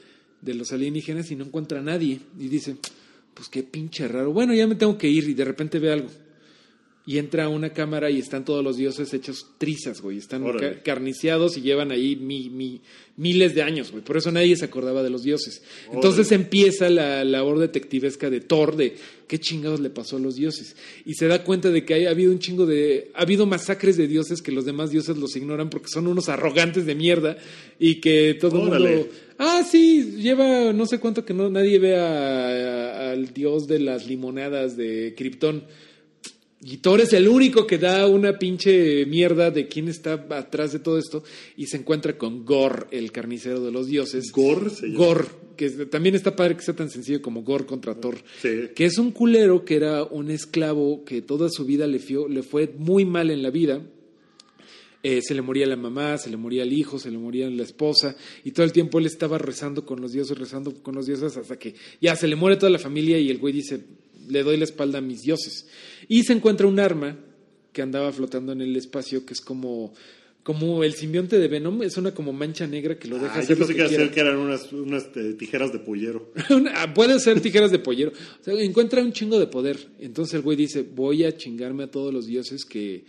[0.42, 2.20] de los alienígenas y no encuentra a nadie.
[2.40, 2.76] Y dice,
[3.34, 4.32] pues qué pinche raro.
[4.34, 6.10] Bueno, ya me tengo que ir y de repente ve algo.
[7.04, 10.20] Y entra a una cámara y están todos los dioses hechos trizas, güey.
[10.20, 10.44] Están
[10.84, 12.82] carniciados y llevan ahí mi- mi-
[13.18, 14.04] miles de años, güey.
[14.04, 15.64] Por eso nadie se acordaba de los dioses.
[15.92, 18.96] Entonces empieza la labor detectivesca de Thor de
[19.28, 20.76] qué chingados le pasó a los dioses.
[21.04, 23.10] Y se da cuenta de que ha habido un chingo de...
[23.16, 26.86] Ha habido masacres de dioses que los demás dioses los ignoran porque son unos arrogantes
[26.86, 27.36] de mierda
[27.80, 29.10] y que todo el mundo...
[29.40, 33.80] Ah, sí, lleva no sé cuánto que no nadie ve a- a- al dios de
[33.80, 35.64] las limonadas de Krypton.
[36.64, 40.80] Y Thor es el único que da una pinche mierda de quién está atrás de
[40.80, 41.24] todo esto
[41.58, 44.32] y se encuentra con Gor, el carnicero de los dioses.
[44.32, 44.90] Gor se.
[44.90, 48.18] Gor, que es- también está padre que sea tan sencillo como Gor contra Thor.
[48.44, 48.70] Sí.
[48.76, 52.44] Que es un culero que era un esclavo que toda su vida le, fio- le
[52.44, 53.82] fue muy mal en la vida.
[55.04, 57.64] Eh, se le moría la mamá, se le moría el hijo, se le moría la
[57.64, 61.36] esposa, y todo el tiempo él estaba rezando con los dioses, rezando con los dioses,
[61.38, 63.82] hasta que ya se le muere toda la familia y el güey dice,
[64.32, 65.68] le doy la espalda a mis dioses.
[66.08, 67.18] Y se encuentra un arma
[67.74, 69.94] que andaba flotando en el espacio que es como
[70.44, 73.56] como el simbionte de Venom, es una como mancha negra que lo deja Ah, hacer
[73.56, 76.34] yo lo pensé que que, hacer que eran unas, unas eh, tijeras de pollero.
[76.50, 78.12] Una- Puede ser tijeras de pollero.
[78.42, 79.78] O sea, encuentra un chingo de poder.
[80.00, 83.04] Entonces el güey dice, voy a chingarme a todos los dioses que...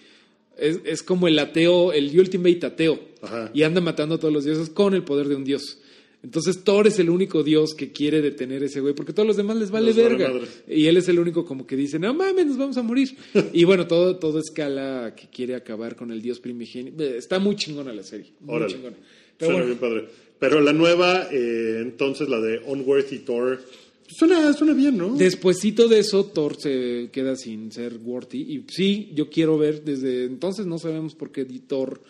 [0.59, 3.01] Es, es como el ateo, el ultimate ateo.
[3.23, 3.51] Ajá.
[3.55, 5.79] Y anda matando a todos los dioses con el poder de un dios.
[6.23, 9.37] Entonces Thor es el único dios que quiere detener a ese güey, porque todos los
[9.37, 10.33] demás les vale verga.
[10.69, 13.17] y él es el único como que dice, no mames, nos vamos a morir.
[13.53, 16.93] y bueno, todo, todo escala que quiere acabar con el dios primigenio.
[16.99, 18.33] Eh, Está muy chingona la serie.
[18.41, 18.73] Muy Órale.
[18.73, 18.97] chingona.
[19.37, 20.09] Pero Suena bueno, bien padre.
[20.39, 23.61] Pero la nueva, eh, entonces la de Unworthy Thor,
[24.09, 25.17] suena, suena bien, ¿no?
[25.17, 28.41] Despuésito de eso, Thor se queda sin ser worthy.
[28.41, 32.01] Y sí, yo quiero ver, desde entonces no sabemos por qué Thor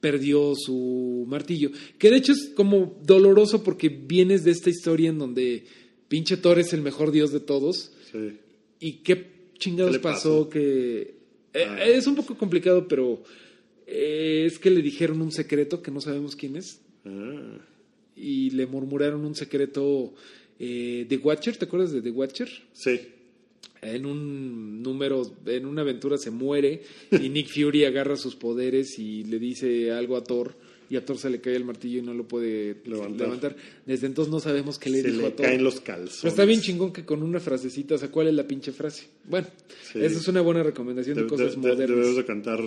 [0.00, 1.70] perdió su martillo.
[1.98, 5.64] Que de hecho es como doloroso porque vienes de esta historia en donde
[6.08, 7.92] pinche Thor es el mejor dios de todos.
[8.10, 8.38] Sí.
[8.80, 10.38] ¿Y qué chingados ¿Qué le pasó?
[10.44, 10.48] pasó?
[10.50, 11.14] Que
[11.54, 11.84] eh, Ah.
[11.84, 13.22] es un poco complicado, pero
[13.86, 16.80] eh, es que le dijeron un secreto que no sabemos quién es.
[17.04, 17.58] Ah,
[18.16, 20.14] Y le murmuraron un secreto
[20.58, 21.56] eh, de Watcher.
[21.56, 22.48] ¿Te acuerdas de The Watcher?
[22.72, 23.00] sí.
[23.82, 29.24] En un número, en una aventura se muere y Nick Fury agarra sus poderes y
[29.24, 30.54] le dice algo a Thor
[30.90, 33.26] y a Thor se le cae el martillo y no lo puede Levantar.
[33.26, 33.56] levantar.
[33.86, 35.46] Desde entonces no sabemos qué le Se dijo a Thor.
[35.46, 36.18] caen los calzones.
[36.20, 39.04] Pero está bien chingón que con una frasecita, o sea, ¿cuál es la pinche frase?
[39.28, 39.46] Bueno,
[39.92, 40.00] Sí.
[40.02, 41.88] esa es una buena recomendación de, De- cosas de- de- modernas.
[41.96, 42.60] debemos de cantar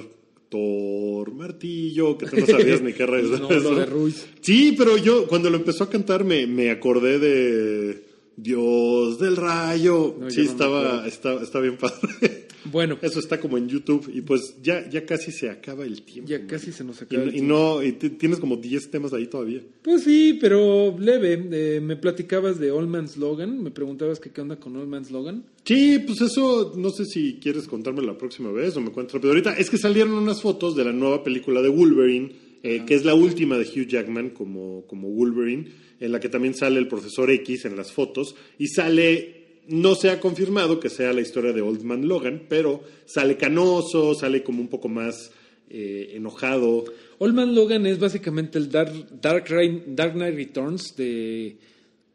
[0.50, 4.26] Thor Martillo, que tú no sabías ni qué rayos No, lo de Ruiz.
[4.42, 8.04] Sí, pero yo cuando lo empezó a cantar me, me acordé de
[8.38, 10.16] Dios del Rayo.
[10.20, 12.48] No, sí, no estaba, está, está bien padre.
[12.72, 16.30] Bueno, Eso está como en YouTube y pues ya, ya casi se acaba el tiempo.
[16.32, 16.48] ya man.
[16.48, 17.24] casi se nos Y, acaba.
[17.24, 17.54] el y tiempo.
[17.54, 19.60] no, y tienes como 10 temas ahí todavía.
[19.82, 21.46] Pues sí, pero leve.
[21.52, 25.12] Eh, me platicabas de All Man's Logan, me preguntabas que qué onda con All Man's
[25.12, 25.44] Logan.
[25.66, 29.32] Sí, pues eso, no sé si quieres contarme la próxima vez o me cuentas rápido.
[29.34, 32.32] Ahorita es que salieron unas fotos de la nueva película de Wolverine,
[32.64, 35.68] eh, que es la última de Hugh Jackman como, como Wolverine,
[36.04, 40.10] en la que también sale el profesor X en las fotos, y sale, no se
[40.10, 44.62] ha confirmado que sea la historia de Old Man Logan, pero sale canoso, sale como
[44.62, 45.32] un poco más
[45.70, 46.84] eh, enojado.
[47.20, 49.46] Old Man Logan es básicamente el Dark, Dark,
[49.88, 51.58] Dark Knight Returns de,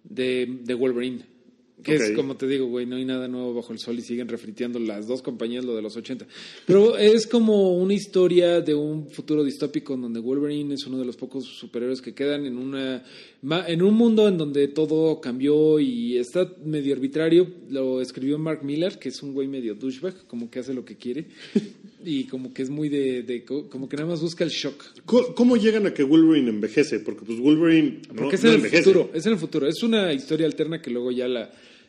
[0.04, 1.37] de Wolverine.
[1.82, 4.26] Que es como te digo, güey, no hay nada nuevo bajo el sol y siguen
[4.28, 6.26] refriteando las dos compañías lo de los 80.
[6.66, 11.04] Pero es como una historia de un futuro distópico en donde Wolverine es uno de
[11.04, 13.04] los pocos superhéroes que quedan en una
[13.68, 17.46] en un mundo en donde todo cambió y está medio arbitrario.
[17.70, 20.96] Lo escribió Mark Miller, que es un güey medio douchebag, como que hace lo que
[20.96, 21.26] quiere
[22.04, 24.82] y como que es muy de, de co- como que nada más busca el shock.
[25.04, 26.98] ¿Cómo llegan a que Wolverine envejece?
[26.98, 28.82] Porque pues Wolverine no, Porque es no en el envejece.
[28.82, 29.68] futuro, es en el futuro.
[29.68, 31.48] Es una historia alterna que luego ya la,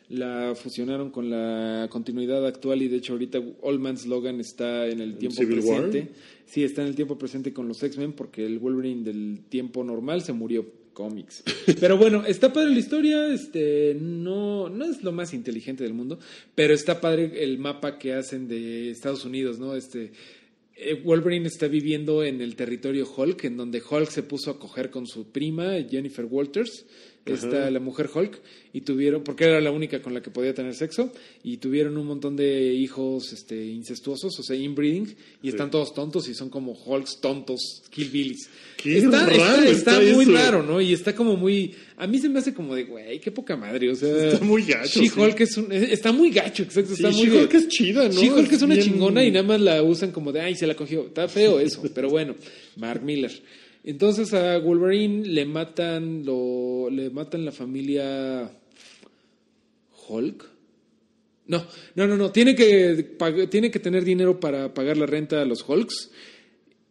[0.10, 5.02] la fusionaron con la continuidad actual y de hecho ahorita Old Man's Logan está en
[5.02, 5.84] el tiempo Civil War?
[5.84, 6.12] presente.
[6.46, 10.22] Sí, está en el tiempo presente con los X-Men porque el Wolverine del tiempo normal
[10.22, 10.80] se murió.
[10.92, 11.44] Cómics.
[11.80, 16.20] Pero bueno, está padre la historia, este, no, no es lo más inteligente del mundo,
[16.56, 19.78] pero está padre el mapa que hacen de Estados Unidos, ¿no?
[19.78, 20.12] Este,
[20.76, 24.90] eh, Wolverine está viviendo en el territorio Hulk, en donde Hulk se puso a coger
[24.90, 26.86] con su prima, Jennifer Walters,
[27.34, 28.40] está la mujer Hulk,
[28.72, 31.12] y tuvieron, porque era la única con la que podía tener sexo,
[31.44, 36.28] y tuvieron un montón de hijos este, incestuosos, o sea, inbreeding, y están todos tontos
[36.30, 38.50] y son como Hulks tontos, killbillies.
[38.86, 40.80] Está, raro está, está está muy raro, ¿no?
[40.80, 43.90] Y está como muy, a mí se me hace como de, güey, qué poca madre,
[43.92, 47.10] o sea, Está muy gacho, She-Hulk es un- eh, está muy gacho, exacto, Sí, está
[47.10, 48.22] muy She-Hulk es chida, ¿no?
[48.22, 50.76] She-Hulk es una bien- chingona y nada más la usan como de, ay, se la
[50.76, 51.08] cogió.
[51.08, 52.36] Está feo eso, pero bueno,
[52.78, 53.32] Mark Miller.
[53.90, 58.52] Entonces a Wolverine le matan, lo, le matan la familia
[60.08, 60.46] Hulk.
[61.48, 61.66] No,
[61.96, 62.32] no, no, no.
[62.32, 63.16] Tiene que,
[63.50, 66.12] tiene que tener dinero para pagar la renta a los Hulks.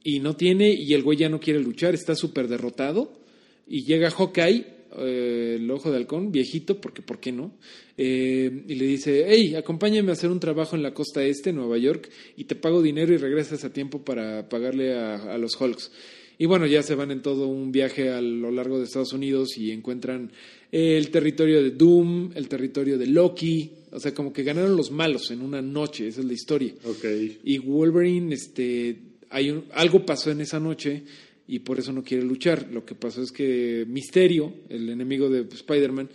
[0.03, 3.21] Y no tiene, y el güey ya no quiere luchar, está súper derrotado.
[3.69, 4.67] Y llega Hawkeye,
[4.99, 7.53] eh, el ojo de halcón, viejito, porque ¿por qué no?
[7.97, 11.79] Eh, y le dice, hey, acompáñame a hacer un trabajo en la costa este, Nueva
[11.79, 15.93] York, y te pago dinero y regresas a tiempo para pagarle a, a los Hulks.
[16.39, 19.59] Y bueno, ya se van en todo un viaje a lo largo de Estados Unidos
[19.59, 20.31] y encuentran
[20.71, 23.73] el territorio de Doom, el territorio de Loki.
[23.91, 26.75] O sea, como que ganaron los malos en una noche, esa es la historia.
[26.85, 27.05] Ok.
[27.45, 28.97] Y Wolverine, este,
[29.31, 31.03] hay un- algo pasó en esa noche
[31.49, 32.69] y por eso no quiere luchar.
[32.71, 36.09] Lo que pasó es que Misterio, el enemigo de Spider-Man,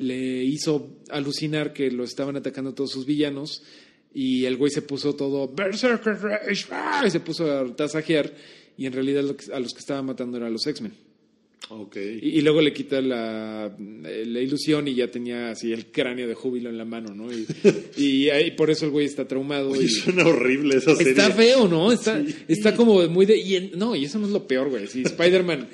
[0.00, 3.62] le hizo alucinar que lo estaban atacando todos sus villanos
[4.12, 6.18] y el güey se puso todo Berserker
[7.06, 8.34] y se puso a tasajear
[8.80, 10.92] y en realidad lo que- a los que estaba matando eran los X-Men.
[11.68, 11.96] Ok.
[11.96, 16.34] Y, y luego le quita la, la ilusión y ya tenía así el cráneo de
[16.34, 17.30] júbilo en la mano, ¿no?
[17.32, 17.46] Y,
[17.96, 19.70] y ahí por eso el güey está traumado.
[19.70, 21.12] Oye, y- suena horrible esa serie.
[21.12, 21.92] Está feo, ¿no?
[21.92, 23.36] Está, está como muy de...
[23.36, 24.86] y en- no, y eso no es lo peor, güey.
[24.88, 25.68] Si Spider-Man...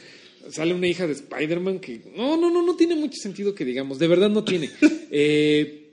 [0.50, 2.02] Sale una hija de Spider-Man que...
[2.16, 3.98] No, no, no, no tiene mucho sentido que digamos.
[3.98, 4.68] De verdad no tiene.
[5.10, 5.85] Eh,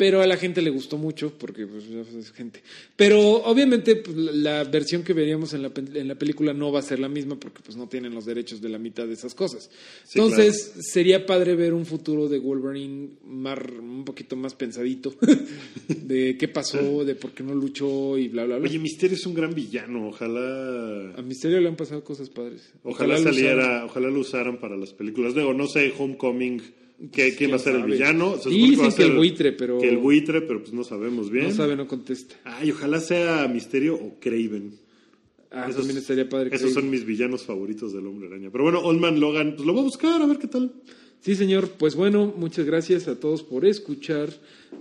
[0.00, 2.62] pero a la gente le gustó mucho porque pues, es gente.
[2.96, 6.82] Pero obviamente pues, la versión que veríamos en la, en la película no va a
[6.82, 9.70] ser la misma porque pues no tienen los derechos de la mitad de esas cosas.
[10.04, 15.12] Sí, Entonces sería padre ver un futuro de Wolverine más, un poquito más pensadito
[15.88, 18.70] de qué pasó, de por qué no luchó y bla bla bla.
[18.70, 20.08] Oye, Misterio es un gran villano.
[20.08, 21.12] Ojalá.
[21.14, 22.72] A Misterio le han pasado cosas padres.
[22.84, 23.84] Ojalá, saliera, usaran.
[23.84, 25.34] ojalá lo usaran para las películas.
[25.34, 26.62] Digo, no sé, Homecoming,
[27.12, 27.92] ¿qué, quién va a ser el sabe?
[27.92, 28.36] villano?
[28.38, 31.44] Se Dicen que el buitre, pero- Que el buitre, pero pues no sabemos bien.
[31.48, 32.36] No sabe, no contesta.
[32.44, 34.74] Ay, ojalá sea Misterio o Craven.
[35.50, 36.50] Ah, Esos- también estaría padre.
[36.54, 38.50] Esos son mis villanos favoritos del Hombre Araña.
[38.52, 40.72] Pero bueno, Old Man Logan, pues lo voy a buscar, a ver qué tal.
[41.20, 41.70] Sí, señor.
[41.78, 44.30] Pues bueno, muchas gracias a todos por escuchar.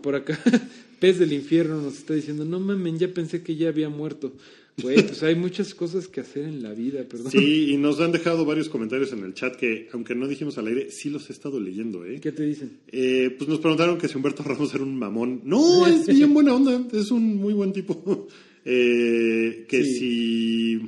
[0.03, 0.39] Por acá,
[0.99, 4.34] Pez del Infierno nos está diciendo, no mamen, ya pensé que ya había muerto.
[4.82, 7.32] Güey, pues hay muchas cosas que hacer en la vida, perdón.
[7.32, 10.67] Sí, y nos han dejado varios comentarios en el chat que, aunque no dijimos al
[10.67, 12.19] aire, sí los he estado leyendo, ¿eh?
[12.21, 12.80] ¿Qué te dicen?
[12.88, 15.41] Eh, pues nos preguntaron que si Humberto Ramos era un mamón.
[15.43, 18.27] No, es bien buena onda, es un muy buen tipo.
[18.65, 19.97] Eh, que Sí.
[19.97, 20.82] si,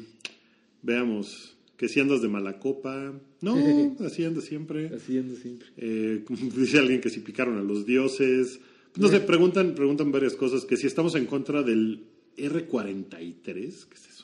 [0.83, 3.13] veamos, que si andas de mala copa.
[3.41, 3.55] No,
[4.05, 4.87] así anda siempre.
[4.87, 5.67] Así ando siempre.
[5.77, 6.23] Eh,
[6.55, 8.59] dice alguien que si picaron a los dioses.
[8.97, 10.65] No sé, preguntan, preguntan varias cosas.
[10.65, 12.03] Que si estamos en contra del
[12.41, 14.21] R43, ¿qué es eso?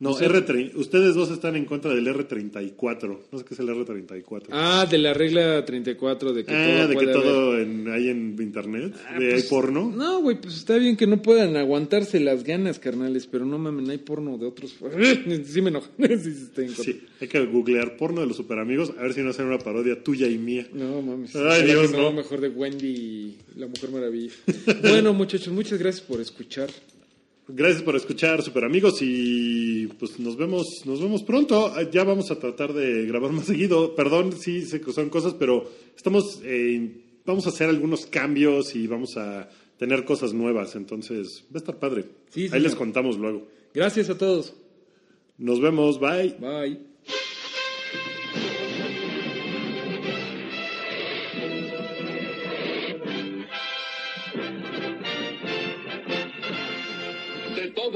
[0.00, 0.76] No, R30.
[0.76, 3.18] Ustedes dos están en contra del R34.
[3.32, 4.44] No sé qué es el R34.
[4.52, 8.36] Ah, de la regla 34 de que Ah, todo de que todo en, hay en
[8.40, 9.92] internet, Ah, de hay pues, porno.
[9.92, 13.90] No, güey, pues está bien que no puedan aguantarse las ganas, carnales, pero no mamen,
[13.90, 14.76] hay porno de otros.
[15.44, 15.90] Sí me enoja.
[15.98, 16.92] Sí, sí, estoy en contra.
[16.92, 20.00] Sí, hay que googlear porno de los superamigos, a ver si no hacen una parodia
[20.00, 20.68] tuya y mía.
[20.72, 21.34] No mames.
[21.34, 22.12] Ay, Dios, no.
[22.12, 24.32] Mejor de Wendy y la Mujer Maravilla.
[24.82, 26.70] bueno, muchachos, muchas gracias por escuchar.
[27.50, 31.72] Gracias por escuchar, superamigos, y pues nos vemos, nos vemos pronto.
[31.74, 33.94] Ah, Ya vamos a tratar de grabar más seguido.
[33.94, 35.64] Perdón, sí sé que son cosas, pero
[35.96, 36.90] estamos, eh,
[37.24, 41.78] vamos a hacer algunos cambios y vamos a tener cosas nuevas, entonces va a estar
[41.78, 42.04] padre.
[42.30, 43.46] Sí, Ahí les contamos luego.
[43.72, 44.54] Gracias a todos.
[45.38, 46.36] Nos vemos, bye.
[46.40, 46.87] Bye.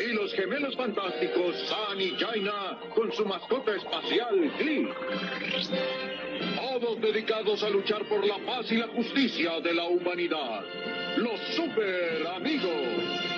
[0.00, 4.88] Y los gemelos fantásticos San y Jaina con su mascota espacial Glee.
[6.56, 10.62] Todos dedicados a luchar por la paz y la justicia de la humanidad.
[11.16, 13.33] Los super amigos.